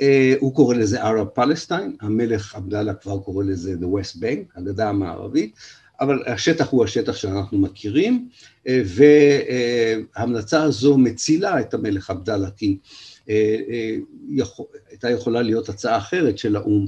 [0.01, 4.89] אה, הוא קורא לזה Arab Palestine, המלך עבדאללה כבר קורא לזה The West Bank, הגדה
[4.89, 5.55] המערבית,
[6.01, 8.29] אבל השטח הוא השטח שאנחנו מכירים,
[8.67, 8.81] אה,
[10.15, 12.77] וההמלצה הזו מצילה את המלך עבדאללה, כי
[13.29, 13.57] אה,
[14.89, 16.87] הייתה יכולה להיות הצעה אחרת של האו"ם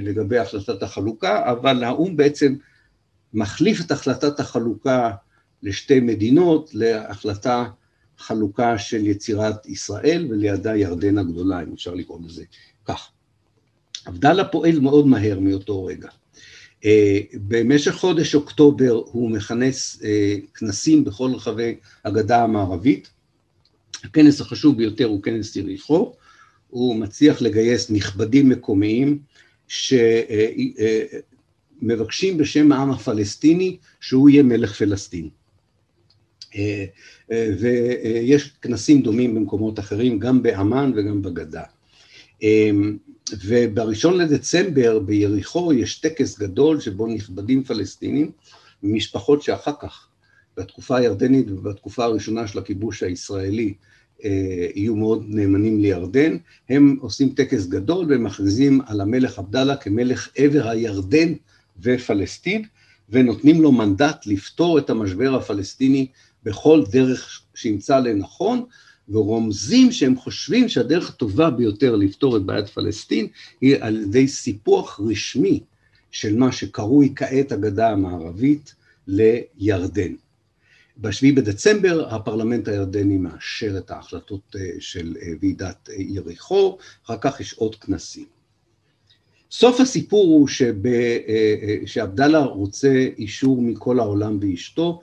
[0.00, 2.54] לגבי החלטת החלוקה, אבל האו"ם בעצם
[3.34, 5.10] מחליף את החלטת החלוקה
[5.62, 7.64] לשתי מדינות להחלטה
[8.18, 12.44] חלוקה של יצירת ישראל ולידה ירדן הגדולה, אם אפשר לקרוא לזה
[12.84, 13.10] כך.
[14.04, 16.08] עבדאללה פועל מאוד מהר מאותו רגע.
[16.84, 23.10] אה, במשך חודש אוקטובר הוא מכנס אה, כנסים בכל רחבי הגדה המערבית.
[24.04, 26.12] הכנס החשוב ביותר הוא כנס יריחו,
[26.70, 29.18] הוא מצליח לגייס נכבדים מקומיים
[29.68, 31.14] שמבקשים
[32.34, 35.28] אה, בשם העם הפלסטיני שהוא יהיה מלך פלסטין.
[37.30, 41.62] ויש כנסים דומים במקומות אחרים, גם באמ"ן וגם בגדה.
[43.44, 48.30] ובראשון לדצמבר ביריחו יש טקס גדול שבו נכבדים פלסטינים
[48.82, 50.08] ממשפחות שאחר כך,
[50.56, 53.87] בתקופה הירדנית ובתקופה הראשונה של הכיבוש הישראלי, אה,
[54.74, 56.36] יהיו מאוד נאמנים לירדן,
[56.68, 61.32] הם עושים טקס גדול ומכריזים על המלך עבדאללה כמלך עבר הירדן
[61.82, 62.64] ופלסטין,
[63.10, 66.06] ונותנים לו מנדט לפתור את המשבר הפלסטיני
[66.44, 68.64] בכל דרך שימצא לנכון,
[69.08, 73.26] ורומזים שהם חושבים שהדרך הטובה ביותר לפתור את בעיית פלסטין
[73.60, 75.60] היא על ידי סיפוח רשמי
[76.10, 78.74] של מה שקרוי כעת הגדה המערבית
[79.06, 80.12] לירדן.
[81.00, 87.40] ב-7 בדצמבר הפרלמנט הירדני מאשר את ההחלטות אה, של אה, ועידת אה, יריחו, אחר כך
[87.40, 88.24] יש עוד כנסים.
[89.50, 90.48] סוף הסיפור הוא
[91.86, 95.00] שעבדאללה רוצה אישור מכל העולם ואשתו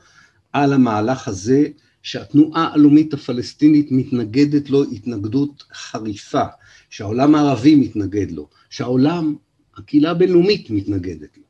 [0.53, 1.67] על המהלך הזה
[2.03, 6.45] שהתנועה הלאומית הפלסטינית מתנגדת לו התנגדות חריפה,
[6.89, 9.35] שהעולם הערבי מתנגד לו, שהעולם,
[9.77, 11.43] הקהילה הבינלאומית מתנגדת לו.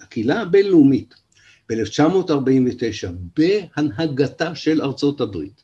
[0.00, 1.14] הקהילה הבינלאומית
[1.68, 5.62] ב-1949 בהנהגתה של ארצות הברית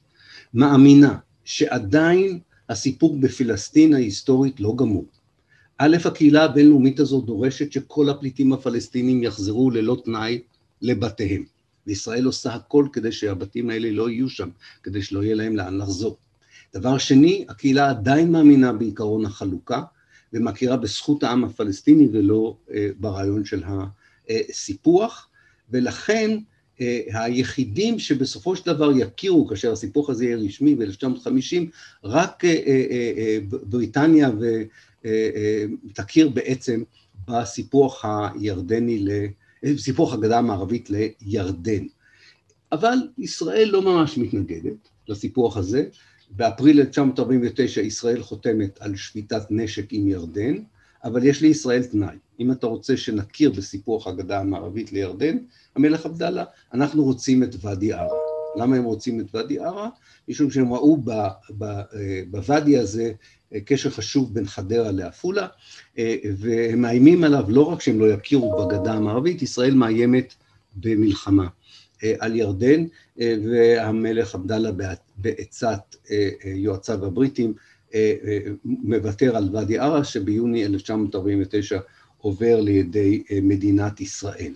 [0.54, 2.38] מאמינה שעדיין
[2.68, 5.06] הסיפור בפלסטין ההיסטורית לא גמור.
[5.78, 10.40] א', הקהילה הבינלאומית הזאת דורשת שכל הפליטים הפלסטינים יחזרו ללא תנאי
[10.82, 11.44] לבתיהם.
[11.86, 14.48] וישראל עושה הכל כדי שהבתים האלה לא יהיו שם,
[14.82, 16.16] כדי שלא יהיה להם לאן לחזור.
[16.74, 19.82] דבר שני, הקהילה עדיין מאמינה בעיקרון החלוקה,
[20.32, 23.62] ומכירה בזכות העם הפלסטיני ולא אה, ברעיון של
[24.28, 25.28] הסיפוח,
[25.70, 26.38] ולכן
[26.80, 31.56] אה, היחידים שבסופו של דבר יכירו, כאשר הסיפוח הזה יהיה רשמי ב-1950,
[32.04, 34.30] רק אה, אה, בריטניה
[35.94, 36.82] תכיר בעצם
[37.28, 39.04] בסיפוח הירדני,
[39.76, 41.84] סיפוח הגדה המערבית לירדן.
[42.72, 45.84] אבל ישראל לא ממש מתנגדת לסיפוח הזה.
[46.30, 50.54] באפריל 1949 ישראל חותמת על שביתת נשק עם ירדן,
[51.04, 52.16] אבל יש לישראל תנאי.
[52.40, 55.36] אם אתה רוצה שנכיר בסיפוח הגדה המערבית לירדן,
[55.76, 58.18] המלך עבדאללה, אנחנו רוצים את ואדי ערה.
[58.56, 59.88] למה הם רוצים את ואדי ערה?
[60.28, 60.98] משום שהם ראו
[62.30, 63.12] בוואדי הזה
[63.64, 65.46] קשר חשוב בין חדרה לעפולה,
[66.38, 70.34] והם מאיימים עליו לא רק שהם לא יכירו בגדה המערבית, ישראל מאיימת
[70.76, 71.46] במלחמה
[72.18, 72.84] על ירדן,
[73.16, 74.70] והמלך עבדאללה
[75.16, 75.96] בעצת
[76.44, 77.54] יועציו הבריטים
[78.64, 81.78] מוותר על ואדי ערה, שביוני 1949
[82.24, 84.54] עובר לידי מדינת ישראל.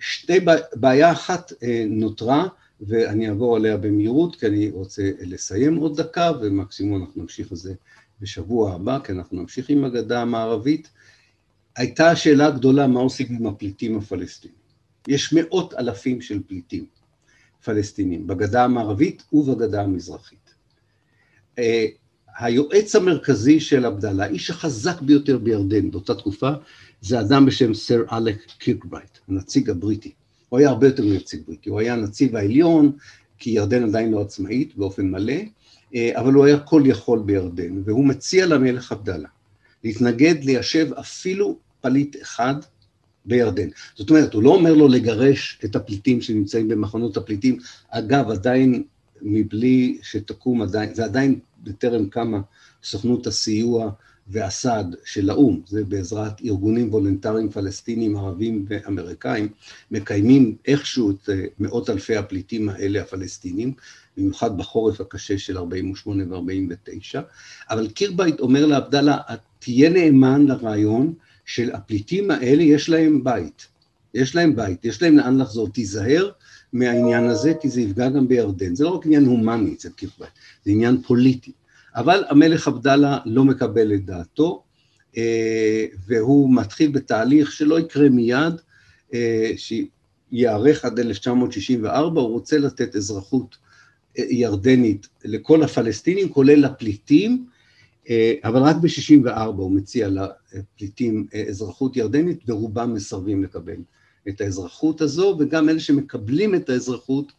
[0.00, 0.38] שתי
[0.74, 1.52] בעיה אחת
[1.88, 2.48] נותרה,
[2.80, 7.74] ואני אעבור עליה במהירות, כי אני רוצה לסיים עוד דקה, ומקסימום אנחנו נמשיך על זה
[8.20, 10.90] בשבוע הבא, כי אנחנו נמשיך עם הגדה המערבית,
[11.76, 14.56] הייתה שאלה גדולה מה עושים עם הפליטים הפלסטינים.
[15.08, 16.86] יש מאות אלפים של פליטים
[17.64, 20.54] פלסטינים בגדה המערבית ובגדה המזרחית.
[22.38, 26.50] היועץ המרכזי של עבדאללה, האיש החזק ביותר בירדן באותה תקופה,
[27.00, 30.12] זה אדם בשם סר אלק קירקברייט, הנציג הבריטי.
[30.48, 32.92] הוא היה הרבה יותר מנציג בריטי, הוא היה הנציב העליון,
[33.38, 35.34] כי ירדן עדיין לא עצמאית באופן מלא,
[35.94, 39.28] אה, אבל הוא היה כל יכול בירדן, והוא מציע למלך עבדאללה
[39.84, 42.54] להתנגד ליישב אפילו פליט אחד
[43.24, 43.68] בירדן.
[43.94, 47.58] זאת אומרת, הוא לא אומר לו לגרש את הפליטים שנמצאים במחנות הפליטים,
[47.90, 48.82] אגב, עדיין
[49.22, 52.40] מבלי שתקום עדיין, זה עדיין בטרם קמה
[52.84, 53.90] סוכנות הסיוע
[54.28, 59.48] והסעד של האו"ם, זה בעזרת ארגונים וולונטריים פלסטינים, ערבים ואמריקאים,
[59.90, 63.72] מקיימים איכשהו את אה, מאות אלפי הפליטים האלה הפלסטינים,
[64.16, 67.20] במיוחד בחורף הקשה של 48' ו-49',
[67.70, 69.16] אבל קירקברייד אומר לעבדאללה,
[69.58, 71.14] תהיה נאמן לרעיון
[71.44, 73.66] של הפליטים האלה, יש להם בית,
[74.14, 76.30] יש להם בית, יש להם לאן לחזור, תיזהר
[76.72, 78.74] מהעניין הזה, כי זה יפגע גם בירדן.
[78.74, 80.32] זה לא רק עניין הומני אצל קירקברייד,
[80.64, 81.52] זה עניין פוליטי.
[81.96, 84.62] אבל המלך עבדאללה לא מקבל את דעתו,
[85.16, 88.54] אה, והוא מתחיל בתהליך שלא יקרה מיד,
[89.14, 93.56] אה, שיארך עד 1964, הוא רוצה לתת אזרחות
[94.18, 97.46] אה, ירדנית לכל הפלסטינים, כולל לפליטים,
[98.44, 103.76] אבל רק ב-64 הוא מציע לפליטים אזרחות ירדנית, ורובם מסרבים לקבל
[104.28, 107.32] את האזרחות הזו, וגם אלה שמקבלים את האזרחות,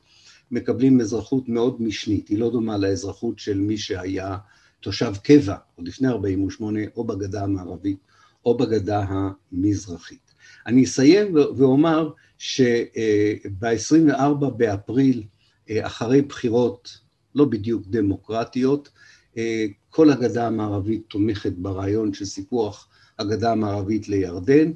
[0.51, 4.37] מקבלים אזרחות מאוד משנית, היא לא דומה לאזרחות של מי שהיה
[4.79, 7.97] תושב קבע, עוד לפני 48', או בגדה המערבית
[8.45, 10.33] או בגדה המזרחית.
[10.67, 15.23] אני אסיים ואומר שב-24 באפריל,
[15.69, 16.97] אה, אחרי בחירות
[17.35, 18.89] לא בדיוק דמוקרטיות,
[19.37, 22.87] אה, כל הגדה המערבית תומכת ברעיון של סיפוח
[23.19, 24.71] הגדה המערבית לירדן.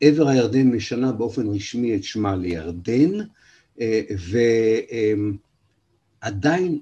[0.00, 3.10] עבר הירדן משנה באופן רשמי את שמה לירדן,
[3.80, 4.02] אה,
[6.22, 6.80] ועדיין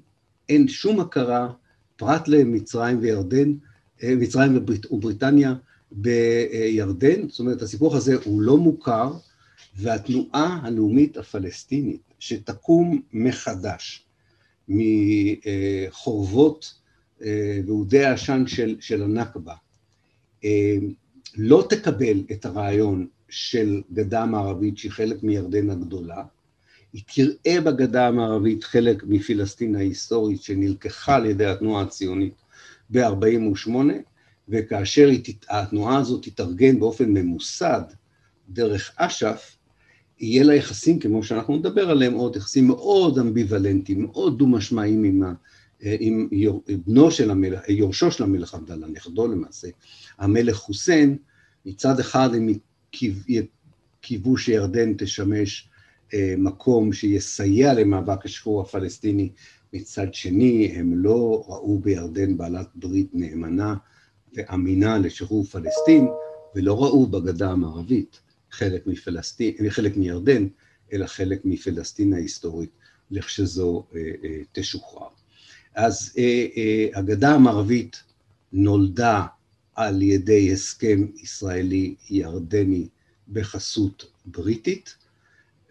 [0.49, 1.51] אין שום הכרה,
[1.95, 3.53] פרט למצרים וירדן,
[4.03, 5.53] אה, מצרים וברית, ובריטניה
[5.91, 9.13] בירדן, זאת אומרת הסיפור הזה הוא לא מוכר,
[9.75, 14.05] והתנועה הלאומית הפלסטינית שתקום מחדש
[15.87, 16.73] מחורבות
[17.21, 19.53] אה, ואודי העשן של, של הנכבה,
[21.37, 26.23] לא תקבל את הרעיון של גדה מערבית שהיא חלק מירדן הגדולה,
[26.93, 32.33] היא תראה בגדה המערבית חלק מפלסטין ההיסטורית שנלקחה על ידי התנועה הציונית
[32.89, 33.69] ב-48',
[34.49, 35.09] וכאשר
[35.49, 37.81] התנועה הזאת תתארגן באופן ממוסד
[38.49, 39.55] דרך אש"ף,
[40.19, 45.23] יהיה לה יחסים, כמו שאנחנו נדבר עליהם עוד, יחסים מאוד אמביוולנטיים, מאוד דו-משמעיים עם,
[45.81, 46.29] עם
[46.85, 49.67] בנו של המלך, יורשו של המלך עבדאללה, נכדו למעשה,
[50.17, 51.17] המלך חוסיין,
[51.65, 52.49] מצד אחד הם
[54.01, 55.69] קיוו שירדן תשמש
[56.13, 59.29] אה, מקום שיסייע למאבק השחרור הפלסטיני,
[59.73, 63.75] מצד שני הם לא ראו בירדן בעלת ברית נאמנה
[64.33, 66.07] ואמינה לשחרור פלסטין,
[66.55, 68.19] ולא ראו בגדה המערבית
[68.51, 70.47] חלק, מפלסטין, חלק מירדן,
[70.93, 72.69] אלא חלק מפלסטין ההיסטורית,
[73.11, 75.18] לכשזו אה, אה, תשוחרר.
[75.75, 76.13] אז
[76.93, 78.03] הגדה המערבית
[78.53, 79.25] נולדה
[79.75, 82.87] על ידי הסכם ישראלי-ירדני
[83.33, 84.95] בחסות בריטית,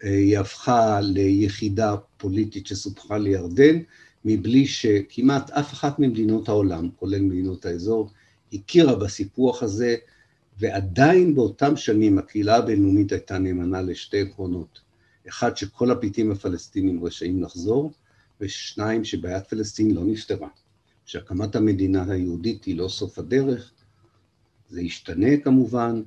[0.01, 3.79] היא הפכה ליחידה פוליטית שסופחה לירדן,
[4.25, 8.11] מבלי שכמעט אף אחת ממדינות העולם, כולל מדינות האזור,
[8.53, 9.95] הכירה בסיפוח הזה,
[10.57, 14.79] ועדיין באותם שנים הקהילה הבינלאומית הייתה נאמנה לשתי עקרונות.
[15.27, 17.91] אחד, שכל הפליטים הפלסטינים רשאים לחזור,
[18.41, 20.47] ושניים, שבעיית פלסטין לא נפתרה.
[21.05, 23.71] שהקמת המדינה היהודית היא לא סוף הדרך,
[24.69, 26.01] זה ישתנה כמובן,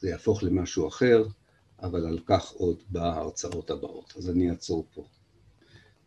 [0.00, 1.24] זה יהפוך למשהו אחר,
[1.82, 4.14] אבל על כך עוד בהרצאות הבאות.
[4.16, 5.04] אז אני אעצור פה.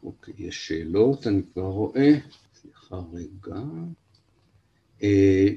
[0.04, 2.10] אוקיי, יש שאלות, אני כבר רואה.
[2.62, 3.62] סליחה רגע.
[5.04, 5.48] אה,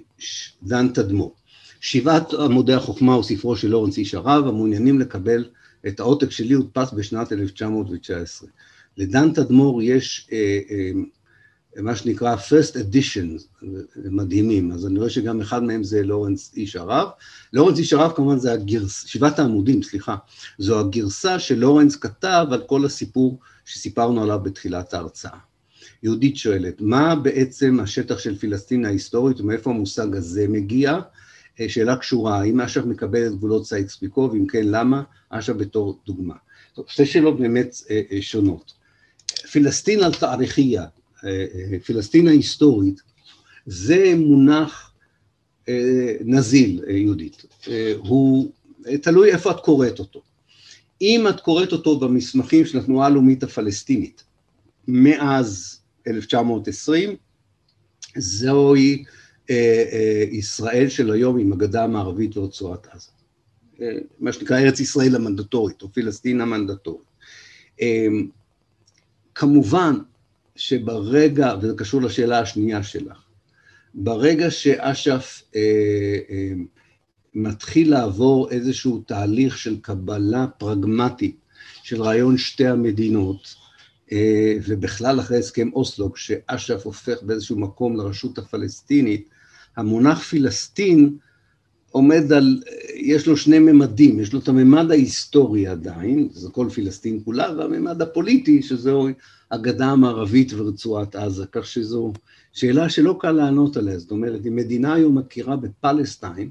[0.62, 1.34] דן תדמור.
[1.80, 5.50] שבעת עמודי החוכמה הוא ספרו של לורנס איש הרב, המעוניינים לקבל
[5.88, 8.48] את העותק שלי הודפס בשנת 1919.
[9.00, 10.90] לדן תדמור יש אה, אה,
[11.82, 13.42] מה שנקרא first edition,
[14.04, 17.08] מדהימים, אז אני רואה שגם אחד מהם זה לורנס איש ערב.
[17.52, 20.16] לורנס איש ערב כמובן זה הגרסה, שבעת העמודים, סליחה,
[20.58, 25.38] זו הגרסה שלורנס כתב על כל הסיפור שסיפרנו עליו בתחילת ההרצאה.
[26.02, 30.98] יהודית שואלת, מה בעצם השטח של פלסטין ההיסטורית ומאיפה המושג הזה מגיע?
[31.60, 35.02] אה, שאלה קשורה, האם אש"ף מקבל את גבולות סייקס פיקו, ואם כן, למה?
[35.30, 36.34] אש"ף בתור דוגמה.
[36.86, 38.79] שתי שאלות באמת אה, אה, שונות.
[39.52, 40.84] פלסטין על תאריכייה,
[41.86, 43.00] פלסטין ההיסטורית
[43.66, 44.92] זה מונח
[45.68, 47.42] אה, נזיל, אה, יהודית.
[47.68, 48.50] אה, הוא
[49.02, 50.22] תלוי איפה את קוראת אותו.
[51.02, 54.24] אם את קוראת אותו במסמכים של התנועה הלאומית הפלסטינית
[54.88, 57.16] מאז 1920,
[58.16, 59.04] זוהי
[59.50, 63.10] אה, אה, ישראל של היום עם הגדה המערבית ורצועת עזה.
[63.82, 63.86] אה,
[64.20, 67.10] מה שנקרא ארץ ישראל המנדטורית, או פלסטין המנדטורית.
[69.34, 69.94] כמובן
[70.56, 73.18] שברגע, וזה קשור לשאלה השנייה שלך,
[73.94, 75.60] ברגע שאש"ף אה,
[76.30, 76.52] אה,
[77.34, 81.36] מתחיל לעבור איזשהו תהליך של קבלה פרגמטית
[81.82, 83.54] של רעיון שתי המדינות,
[84.12, 89.28] אה, ובכלל אחרי הסכם אוסלו, כשאש"ף הופך באיזשהו מקום לרשות הפלסטינית,
[89.76, 91.16] המונח פלסטין
[91.90, 92.62] עומד על,
[92.94, 98.02] יש לו שני ממדים, יש לו את הממד ההיסטורי עדיין, זה כל פלסטין כולה, והממד
[98.02, 99.08] הפוליטי, שזהו
[99.50, 102.12] הגדה המערבית ורצועת עזה, כך שזו
[102.52, 106.50] שאלה שלא קל לענות עליה, זאת אומרת, אם מדינה היום מכירה בפלסטיין,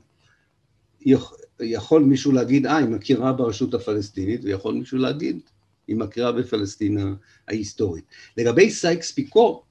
[1.59, 5.39] יכול מישהו להגיד, אה, היא מכירה ברשות הפלסטינית, ויכול מישהו להגיד,
[5.87, 7.15] היא מכירה בפלסטין
[7.47, 8.03] ההיסטורית.
[8.37, 9.63] לגבי סייקס פיקו,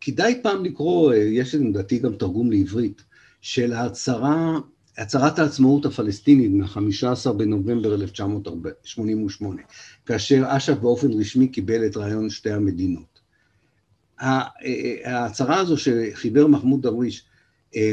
[0.00, 3.02] כדאי פעם לקרוא, יש לדעתי גם תרגום לעברית,
[3.40, 4.58] של ההצהרה,
[4.98, 9.62] הצהרת העצמאות הפלסטינית מה-15 בנובמבר 1988,
[10.06, 13.20] כאשר אש"ף באופן רשמי קיבל את רעיון שתי המדינות.
[15.04, 17.24] ההצהרה הזו שחיבר מחמוד דרוויש
[17.76, 17.92] אה,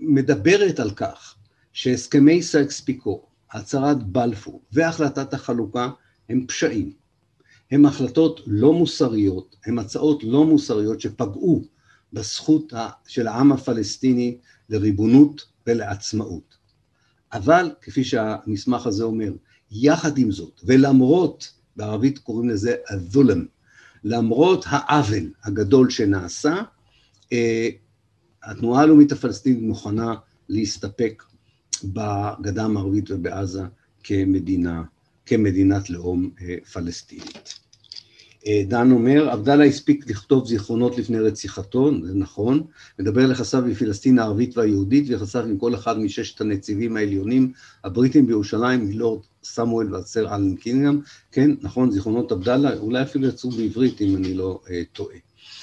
[0.00, 1.34] מדברת על כך
[1.72, 5.88] שהסכמי סייקס פיקו, הצהרת בלפור והחלטת החלוקה
[6.28, 6.92] הם פשעים.
[7.70, 11.64] הם החלטות לא מוסריות, הם הצעות לא מוסריות שפגעו
[12.12, 12.72] בזכות
[13.06, 16.56] של העם הפלסטיני לריבונות ולעצמאות.
[17.32, 19.32] אבל, כפי שהמסמך הזה אומר,
[19.70, 23.38] יחד עם זאת, ולמרות, בערבית קוראים לזה ה-dhulm,
[24.04, 26.54] למרות העוול הגדול שנעשה,
[27.32, 27.68] אה,
[28.42, 30.14] התנועה הלאומית הפלסטינית מוכנה
[30.48, 31.22] להסתפק
[31.84, 33.62] בגדה המערבית ובעזה
[34.02, 34.82] כמדינה,
[35.26, 37.65] כמדינת לאום אה, פלסטינית.
[38.46, 42.62] אה, דן אומר, עבדאללה הספיק לכתוב זיכרונות לפני רציחתו, זה נכון,
[42.98, 47.52] מדבר על יחסיו בפלסטין הערבית והיהודית ויחסיו עם כל אחד מששת הנציבים העליונים
[47.84, 51.00] הבריטים בירושלים, מלורד סמואל והצר אלן קינגהם,
[51.32, 55.16] כן, נכון, זיכרונות עבדאללה, אולי אפילו יצאו בעברית אם אני לא אה, טועה.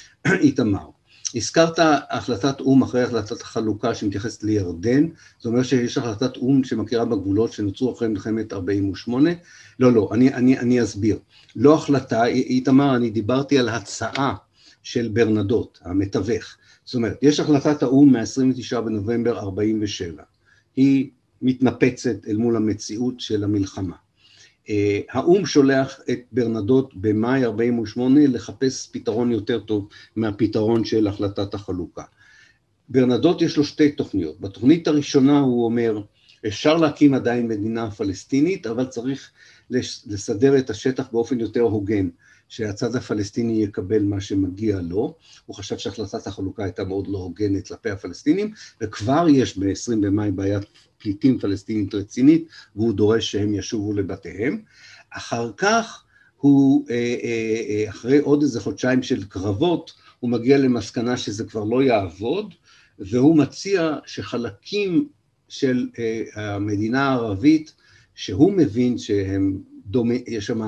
[0.28, 0.88] איתמר,
[1.36, 1.80] הזכרת
[2.10, 5.08] החלטת או"ם אחרי החלטת החלוקה שמתייחסת לירדן,
[5.42, 9.30] זה אומר שיש החלטת או"ם שמכירה בגבולות שנוצרו אחרי מלחמת 48?
[9.80, 11.20] לא, לא, אני, אני, אני אסביר.
[11.56, 14.36] לא החלטה, איתמר, אני דיברתי על הצעה
[14.84, 16.58] של ברנדות, המתווך.
[16.86, 20.24] זאת אומרת, יש החלטת האו"ם מ-29 בנובמבר 47.
[20.76, 21.10] היא
[21.42, 23.96] מתנפצת אל מול המציאות של המלחמה.
[24.70, 32.04] אה, האו"ם שולח את ברנדות במאי 48' לחפש פתרון יותר טוב מהפתרון של החלטת החלוקה.
[32.90, 34.40] ברנדות יש לו שתי תוכניות.
[34.40, 36.02] בתוכנית הראשונה הוא אומר,
[36.48, 39.32] אפשר להקים עדיין מדינה פלסטינית, אבל צריך
[39.70, 42.10] לסדר את השטח באופן יותר הוגן,
[42.50, 45.16] שהצד הפלסטיני יקבל מה שמגיע לו.
[45.46, 50.64] הוא חשב שהחלטת החלוקה הייתה מאוד לא הוגנת כלפי הפלסטינים, וכבר יש ב-20 במאי בעיית
[50.98, 54.62] פליטים פלסטינית רצינית, והוא דורש שהם ישובו לבתיהם.
[55.10, 56.04] אחר כך
[56.38, 61.64] הוא, אה, אה, אה, אחרי עוד איזה חודשיים של קרבות, הוא מגיע למסקנה שזה כבר
[61.64, 62.54] לא יעבוד,
[63.00, 65.08] והוא מציע שחלקים
[65.50, 65.88] של
[66.36, 67.74] המדינה הערבית,
[68.16, 70.62] שהוא מבין שהם דומי, יש שם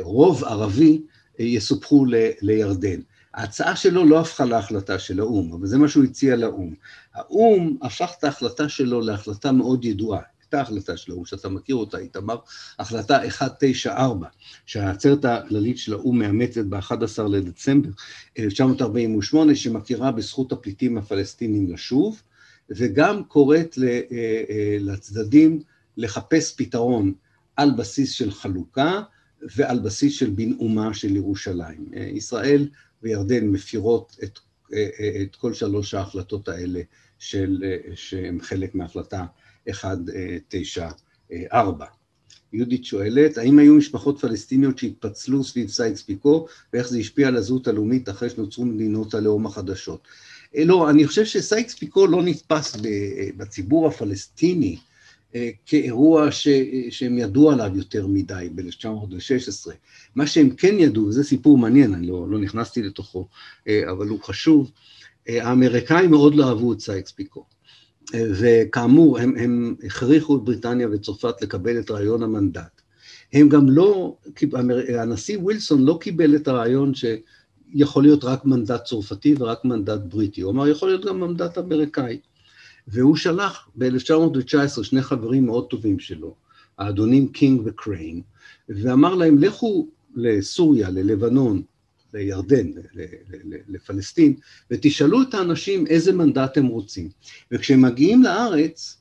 [0.00, 1.02] רוב ערבי,
[1.38, 2.04] יסופחו
[2.42, 3.00] לירדן.
[3.34, 6.74] ההצעה שלו לא הפכה להחלטה של האו"ם, אבל זה מה שהוא הציע לאו"ם.
[7.14, 10.20] האו"ם הפך את ההחלטה שלו להחלטה מאוד ידועה.
[10.42, 12.36] הייתה החלטה של האו"ם, שאתה מכיר אותה, איתמר,
[12.78, 14.26] החלטה 194,
[14.66, 17.90] שהעצרת הכללית של האו"ם מאמצת ב-11 לדצמבר
[18.38, 22.22] 1948, שמכירה בזכות הפליטים הפלסטינים לשוב,
[22.70, 25.60] וגם קוראת אה, אה, לצדדים
[25.96, 27.12] לחפש פתרון
[27.56, 29.02] על בסיס של חלוקה
[29.42, 31.88] ועל בסיס של בנאומה של ירושלים.
[31.96, 32.68] אה, ישראל
[33.02, 34.38] וירדן מפירות את,
[34.72, 36.80] אה, אה, את כל שלוש ההחלטות האלה
[37.18, 37.64] של,
[37.94, 39.24] שהן חלק מהחלטה
[39.66, 41.86] 194.
[42.52, 47.68] יהודית שואלת, האם היו משפחות פלסטיניות שהתפצלו סביב סייקס פיקו, ואיך זה השפיע על הזהות
[47.68, 50.08] הלאומית אחרי שנוצרו מדינות הלאום החדשות?
[50.54, 52.76] לא, אני חושב שסייקס פיקו לא נתפס
[53.36, 54.76] בציבור הפלסטיני
[55.66, 56.48] כאירוע ש,
[56.90, 59.70] שהם ידעו עליו יותר מדי ב-1916.
[60.14, 63.28] מה שהם כן ידעו, וזה סיפור מעניין, אני לא, לא נכנסתי לתוכו,
[63.68, 64.70] אה, אבל הוא חשוב,
[65.28, 67.44] אה, האמריקאים מאוד לא אהבו את סייקס פיקו.
[68.12, 72.80] וכאמור, הם, הם הכריחו את בריטניה וצרפת לקבל את רעיון המנדט.
[73.32, 74.16] הם גם לא,
[74.98, 77.04] הנשיא ווילסון לא קיבל את הרעיון ש...
[77.74, 82.18] יכול להיות רק מנדט צרפתי ורק מנדט בריטי, הוא אמר יכול להיות גם מנדט אמריקאי.
[82.86, 86.34] והוא שלח ב-1919 שני חברים מאוד טובים שלו,
[86.78, 88.22] האדונים קינג וקריין,
[88.68, 91.62] ואמר להם לכו לסוריה, ללבנון,
[92.14, 92.66] לירדן,
[93.68, 94.34] לפלסטין,
[94.70, 97.08] ותשאלו את האנשים איזה מנדט הם רוצים.
[97.50, 98.98] וכשהם מגיעים לארץ,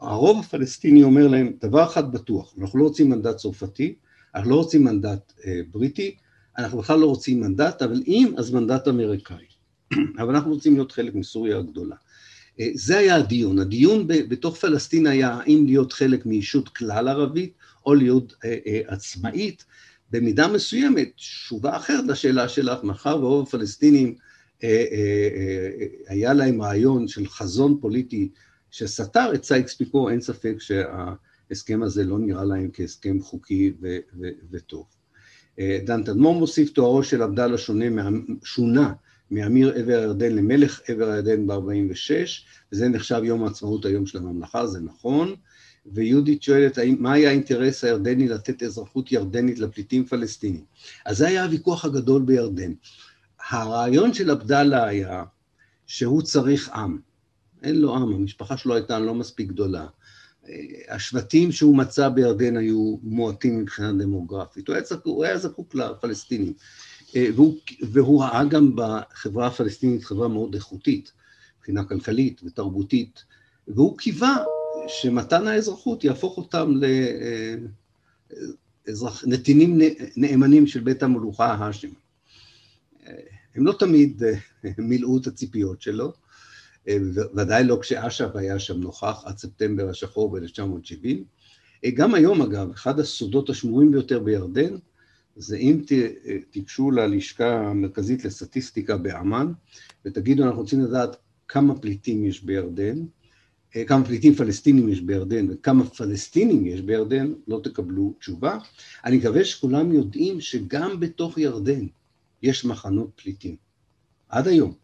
[0.00, 3.94] הרוב הפלסטיני אומר להם, דבר אחד בטוח, אנחנו לא רוצים מנדט צרפתי,
[4.34, 6.16] אנחנו לא רוצים מנדט אה, בריטי,
[6.58, 9.44] אנחנו בכלל לא רוצים מנדט, אבל אם, אז מנדט אמריקאי.
[10.20, 11.96] אבל אנחנו רוצים להיות חלק מסוריה הגדולה.
[12.60, 13.58] אה, זה היה הדיון.
[13.58, 17.52] הדיון בתוך פלסטין היה האם להיות חלק מישות כלל ערבית
[17.86, 19.64] או להיות אה, אה, עצמאית.
[20.10, 24.14] במידה מסוימת, תשובה אחרת לשאלה שלך, מאחר ורוב הפלסטינים
[26.08, 28.28] היה להם רעיון של חזון פוליטי
[28.70, 34.28] שסתר את סייקס פיקו, אין ספק שההסכם הזה לא נראה להם כהסכם חוקי ו- ו-
[34.50, 34.86] וטוב.
[35.60, 38.08] דן תדמור מוסיף תוארו של עבדאללה שונה,
[38.44, 38.92] שונה
[39.32, 42.10] מאמיר עבר הירדן למלך עבר הירדן ב-46,
[42.72, 45.34] וזה נחשב יום העצמאות היום של הממלכה, זה נכון.
[45.86, 50.64] ויהודית שואלת, מה היה האינטרס הירדני לתת אזרחות ירדנית לפליטים פלסטינים?
[51.04, 52.72] אז זה היה הוויכוח הגדול בירדן.
[53.50, 55.24] הרעיון של עבדאללה היה
[55.86, 56.98] שהוא צריך עם.
[57.62, 59.86] אין לו עם, המשפחה שלו הייתה לא מספיק גדולה.
[60.88, 66.52] השבטים שהוא מצא בירדן היו מועטים מבחינה דמוגרפית, הוא היה, זקוק, הוא היה זקוק לפלסטינים.
[67.16, 71.12] אה, והוא, והוא ראה גם בחברה הפלסטינית חברה מאוד איכותית,
[71.58, 73.24] מבחינה כלכלית ותרבותית,
[73.68, 74.36] והוא קיווה
[74.88, 76.74] שמתן האזרחות יהפוך אותם
[78.86, 81.88] לנתינים אה, נאמנים של בית המלוכה ההאשם.
[83.06, 83.12] אה,
[83.54, 84.22] הם לא תמיד
[84.78, 86.12] מילאו את הציפיות שלו,
[87.34, 91.86] ודאי לא כשאש"ף היה שם נוכח עד ספטמבר השחור ב-1970.
[91.94, 94.76] גם היום אגב, אחד הסודות השמורים ביותר בירדן
[95.36, 95.82] זה אם
[96.50, 99.52] תיגשו ללשכה המרכזית לסטטיסטיקה באמ"ן
[100.04, 101.16] ותגידו אנחנו רוצים לדעת
[101.48, 102.98] כמה פליטים יש בירדן,
[103.76, 108.58] אה, כמה פליטים פלסטינים יש בירדן וכמה פלסטינים יש בירדן, לא תקבלו תשובה.
[109.04, 111.86] אני מקווה שכולם יודעים שגם בתוך ירדן
[112.42, 113.56] יש מחנות פליטים,
[114.28, 114.74] עד היום.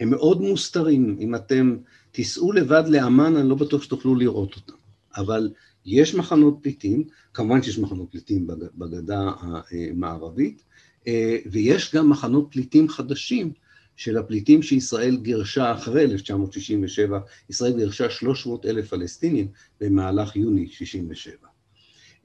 [0.00, 1.76] הם מאוד מוסתרים, אם אתם
[2.10, 4.76] תיסעו לבד לאמ"ן אני לא בטוח שתוכלו לראות אותם,
[5.16, 5.50] אבל
[5.86, 7.04] יש מחנות פליטים,
[7.34, 10.62] כמובן שיש מחנות פליטים בגדה המערבית,
[11.06, 13.52] אה, ויש גם מחנות פליטים חדשים
[13.96, 17.20] של הפליטים שישראל גירשה אחרי 1967,
[17.50, 19.48] ישראל גירשה 300 אלף פלסטינים
[19.80, 21.34] במהלך יוני 67.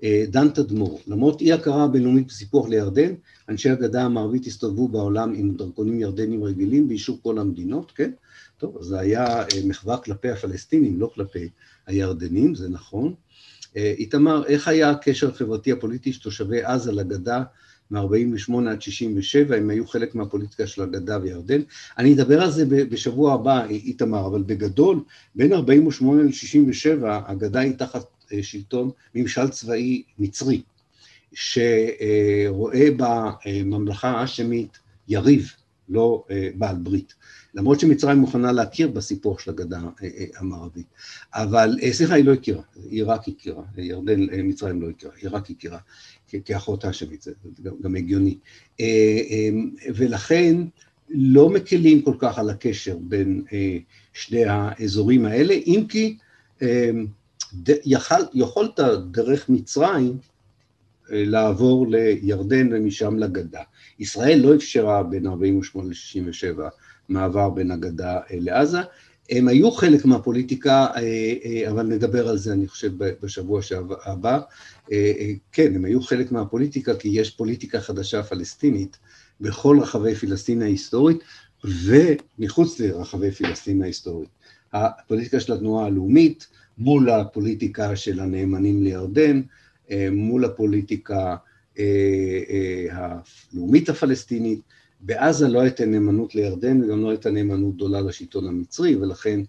[0.03, 3.13] אה, דן תדמור, למרות אי הכרה בינלאומית בסיפוח לירדן,
[3.49, 8.11] אנשי הגדה המערבית הסתובבו בעולם עם דרכונים ירדנים רגילים באישור כל המדינות, כן?
[8.57, 11.49] טוב, זה היה אה, מחווה כלפי הפלסטינים, לא כלפי
[11.87, 13.13] הירדנים, זה נכון.
[13.77, 17.43] אה, איתמר, איך היה הקשר החברתי הפוליטי של תושבי עזה לגדה
[17.91, 21.61] מ-48 עד 67, הם היו חלק מהפוליטיקה של הגדה וירדן.
[21.97, 25.03] אני אדבר על זה בשבוע הבא, איתמר, אבל בגדול,
[25.35, 30.61] בין 48 ל-67, הגדה היא תחת אה, שלטון ממשל צבאי מצרי,
[31.33, 34.77] שרואה בממלכה האשמית
[35.07, 35.51] יריב,
[35.89, 37.13] לא אה, בעל ברית.
[37.55, 40.85] למרות שמצרים מוכנה להכיר בסיפור של הגדה אה, אה, המערבית.
[41.33, 42.61] אבל, אה, סליחה, היא לא הכירה,
[43.05, 45.79] רק הכירה, ירדן, מצרים לא הכירה, רק הכירה
[46.45, 47.31] כאחות האשמית, זה
[47.81, 48.37] גם, הגיוני.
[49.95, 50.55] ולכן
[51.09, 53.43] לא מקלים כל כך על הקשר בין
[54.13, 56.17] שני האזורים האלה, אם כי
[57.85, 58.79] יכול, יכולת
[59.11, 60.17] דרך מצרים
[61.09, 63.61] לעבור לירדן ומשם לגדה.
[63.99, 66.59] ישראל לא אפשרה בין 48 ל-67
[67.09, 68.79] מעבר בין הגדה אה, לעזה.
[69.29, 73.61] הם היו חלק מהפוליטיקה, אה, אה, אבל נדבר על זה אני חושב בשבוע
[74.05, 74.39] הבא.
[75.51, 78.97] כן, הם היו חלק מהפוליטיקה כי יש פוליטיקה חדשה פלסטינית
[79.41, 81.17] בכל רחבי פלסטין ההיסטורית
[81.63, 84.29] ומחוץ לרחבי פלסטין ההיסטורית.
[84.73, 86.47] הפוליטיקה של התנועה הלאומית
[86.77, 89.41] מול הפוליטיקה של הנאמנים לירדן,
[90.11, 91.35] מול הפוליטיקה
[92.91, 94.59] הלאומית הפלסטינית,
[95.05, 99.39] בעזה לא הייתה נאמנות לירדן וגם לא הייתה נאמנות גדולה לשלטון המצרי, ולכן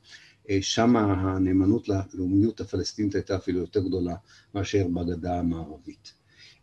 [0.50, 4.14] אה, שם הנאמנות ללאומיות הפלסטינית הייתה אפילו יותר גדולה
[4.54, 6.12] מאשר בגדה המערבית.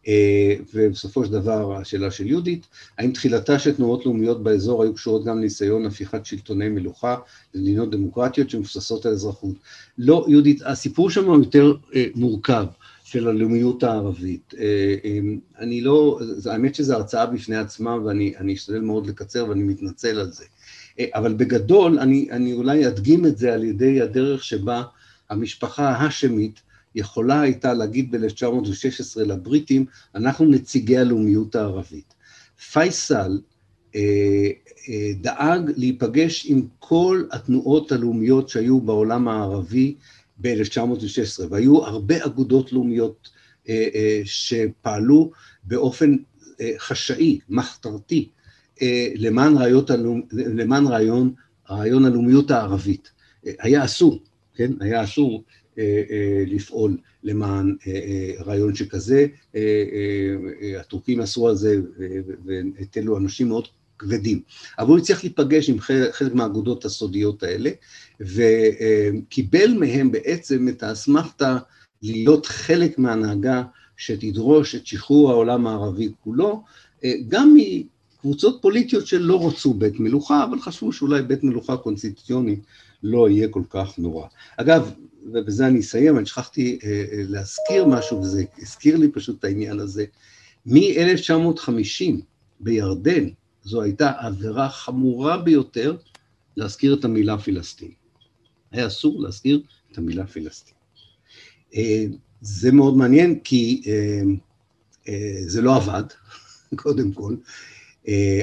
[0.07, 2.67] אה, ובסופו של דבר השאלה של יהודית,
[2.97, 7.15] האם תחילתה של תנועות לאומיות באזור היו קשורות גם לניסיון הפיכת שלטוני מלוכה
[7.53, 9.55] למדינות דמוקרטיות שמבוססות על אזרחות?
[9.97, 12.65] לא, יהודית, הסיפור שם הוא יותר אה, מורכב.
[13.13, 14.53] של הלאומיות הערבית.
[14.59, 16.19] אה, אמ, אני לא,
[16.51, 20.43] האמת שזו הרצאה בפני עצמה ואני אשתדל מאוד לקצר ואני מתנצל על זה.
[20.99, 24.83] אה, אבל בגדול אני, אני אולי אדגים את זה על ידי הדרך שבה
[25.29, 26.61] המשפחה ההאשמית
[26.95, 29.85] יכולה הייתה להגיד ב-1916 לבריטים,
[30.15, 32.13] אנחנו נציגי הלאומיות הערבית.
[32.71, 33.39] פייסל
[35.21, 39.95] דאג להיפגש עם כל התנועות הלאומיות שהיו בעולם הערבי
[40.41, 43.29] ב-1916, והיו הרבה אגודות לאומיות
[44.23, 45.31] שפעלו
[45.63, 46.15] באופן
[46.77, 48.29] חשאי, מחתרתי,
[49.15, 49.53] למען,
[49.89, 50.21] הלאומ...
[50.31, 51.33] למען רעיון,
[51.69, 53.11] רעיון הלאומיות הערבית.
[53.43, 54.23] היה אסור,
[54.55, 54.71] כן?
[54.79, 55.43] היה אסור
[56.47, 57.75] לפעול למען
[58.45, 59.27] רעיון שכזה.
[60.79, 61.77] הטורקים עשו על זה
[62.45, 63.67] והטלו אנשים מאוד
[63.99, 64.41] כבדים.
[64.79, 65.79] אבל הוא הצליח להיפגש עם
[66.11, 67.69] חלק מהאגודות הסודיות האלה,
[68.25, 71.57] וקיבל מהם בעצם את האסמכתה
[72.01, 73.63] להיות חלק מהנהגה
[73.97, 76.63] שתדרוש את שחרור העולם הערבי כולו,
[77.27, 82.59] גם מקבוצות פוליטיות שלא רצו בית מלוכה, אבל חשבו שאולי בית מלוכה קונסטיטוציוני
[83.03, 84.27] לא יהיה כל כך נורא.
[84.57, 84.91] אגב,
[85.25, 86.79] ובזה אני אסיים, אני שכחתי
[87.13, 90.05] להזכיר משהו, וזה הזכיר לי פשוט את העניין הזה,
[90.65, 92.21] מ-1950
[92.59, 93.29] בירדן,
[93.63, 95.97] זו הייתה עבירה חמורה ביותר
[96.57, 97.91] להזכיר את המילה פלסטין.
[98.73, 99.61] היה אסור להזכיר
[99.91, 100.73] את המילה פלסטין.
[102.41, 103.81] זה מאוד מעניין, כי
[105.47, 106.03] זה לא עבד,
[106.75, 107.35] קודם כל,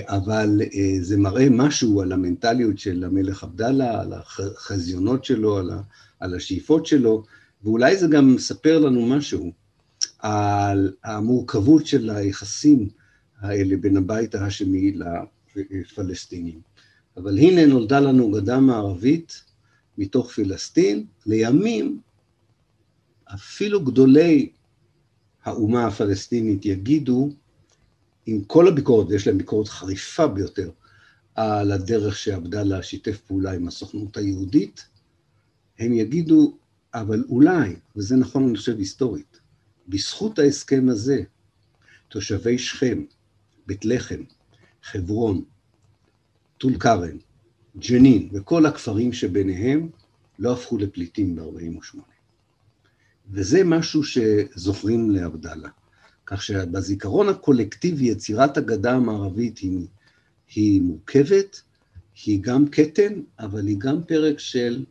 [0.07, 0.61] אבל
[1.01, 5.71] זה מראה משהו על המנטליות של המלך עבדאללה, על החזיונות שלו, על,
[6.21, 7.25] על השאיפות שלו,
[7.65, 9.53] ואולי זה גם מספר לנו משהו
[10.19, 12.89] על המורכבות של היחסים
[13.41, 14.93] האלה בין הבית ההאשמי
[15.57, 16.61] לפלסטינים.
[17.17, 19.50] אבל הנה נולדה לנו גדה מערבית
[19.99, 22.01] מתוך פלסטין, לימים
[23.35, 24.53] אפילו גדולי
[25.45, 27.31] האומה הפלסטינית יגידו,
[28.27, 30.71] עם כל הביקורת, ויש להם ביקורת חריפה ביותר,
[31.35, 34.87] על הדרך שעבדאללה שיתף פעולה עם הסוכנות היהודית,
[35.79, 36.57] הם יגידו,
[36.95, 39.41] אבל אולי, וזה נכון אני חושב היסטורית,
[39.89, 41.23] בזכות ההסכם הזה,
[42.09, 43.05] תושבי שכם,
[43.67, 44.23] בית לחם,
[44.83, 45.45] חברון,
[46.59, 47.19] טול כרם,
[47.89, 49.89] ג'נין וכל הכפרים שביניהם
[50.39, 51.99] לא הפכו לפליטים ב-48'.
[53.31, 55.69] וזה משהו שזוכרים לעבדאללה.
[56.27, 59.87] כך שבזיכרון הקולקטיבי יצירת הגדה המערבית היא,
[60.55, 61.63] היא מורכבת,
[62.25, 64.85] היא גם כתם, אבל היא גם פרק של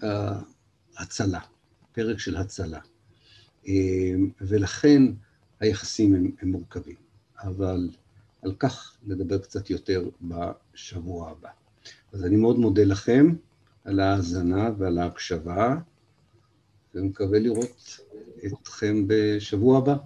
[0.00, 0.06] uh,
[0.98, 1.40] הצלה,
[1.92, 2.80] פרק של הצלה.
[3.64, 3.68] Uh,
[4.40, 5.02] ולכן
[5.60, 6.96] היחסים הם, הם מורכבים.
[7.42, 7.88] אבל
[8.42, 11.48] על כך נדבר קצת יותר בשבוע הבא.
[12.12, 13.34] אז אני מאוד מודה לכם
[13.84, 15.76] על ההאזנה ועל ההקשבה.
[16.94, 18.00] ומקווה לראות
[18.46, 19.96] אתכם בשבוע הבא.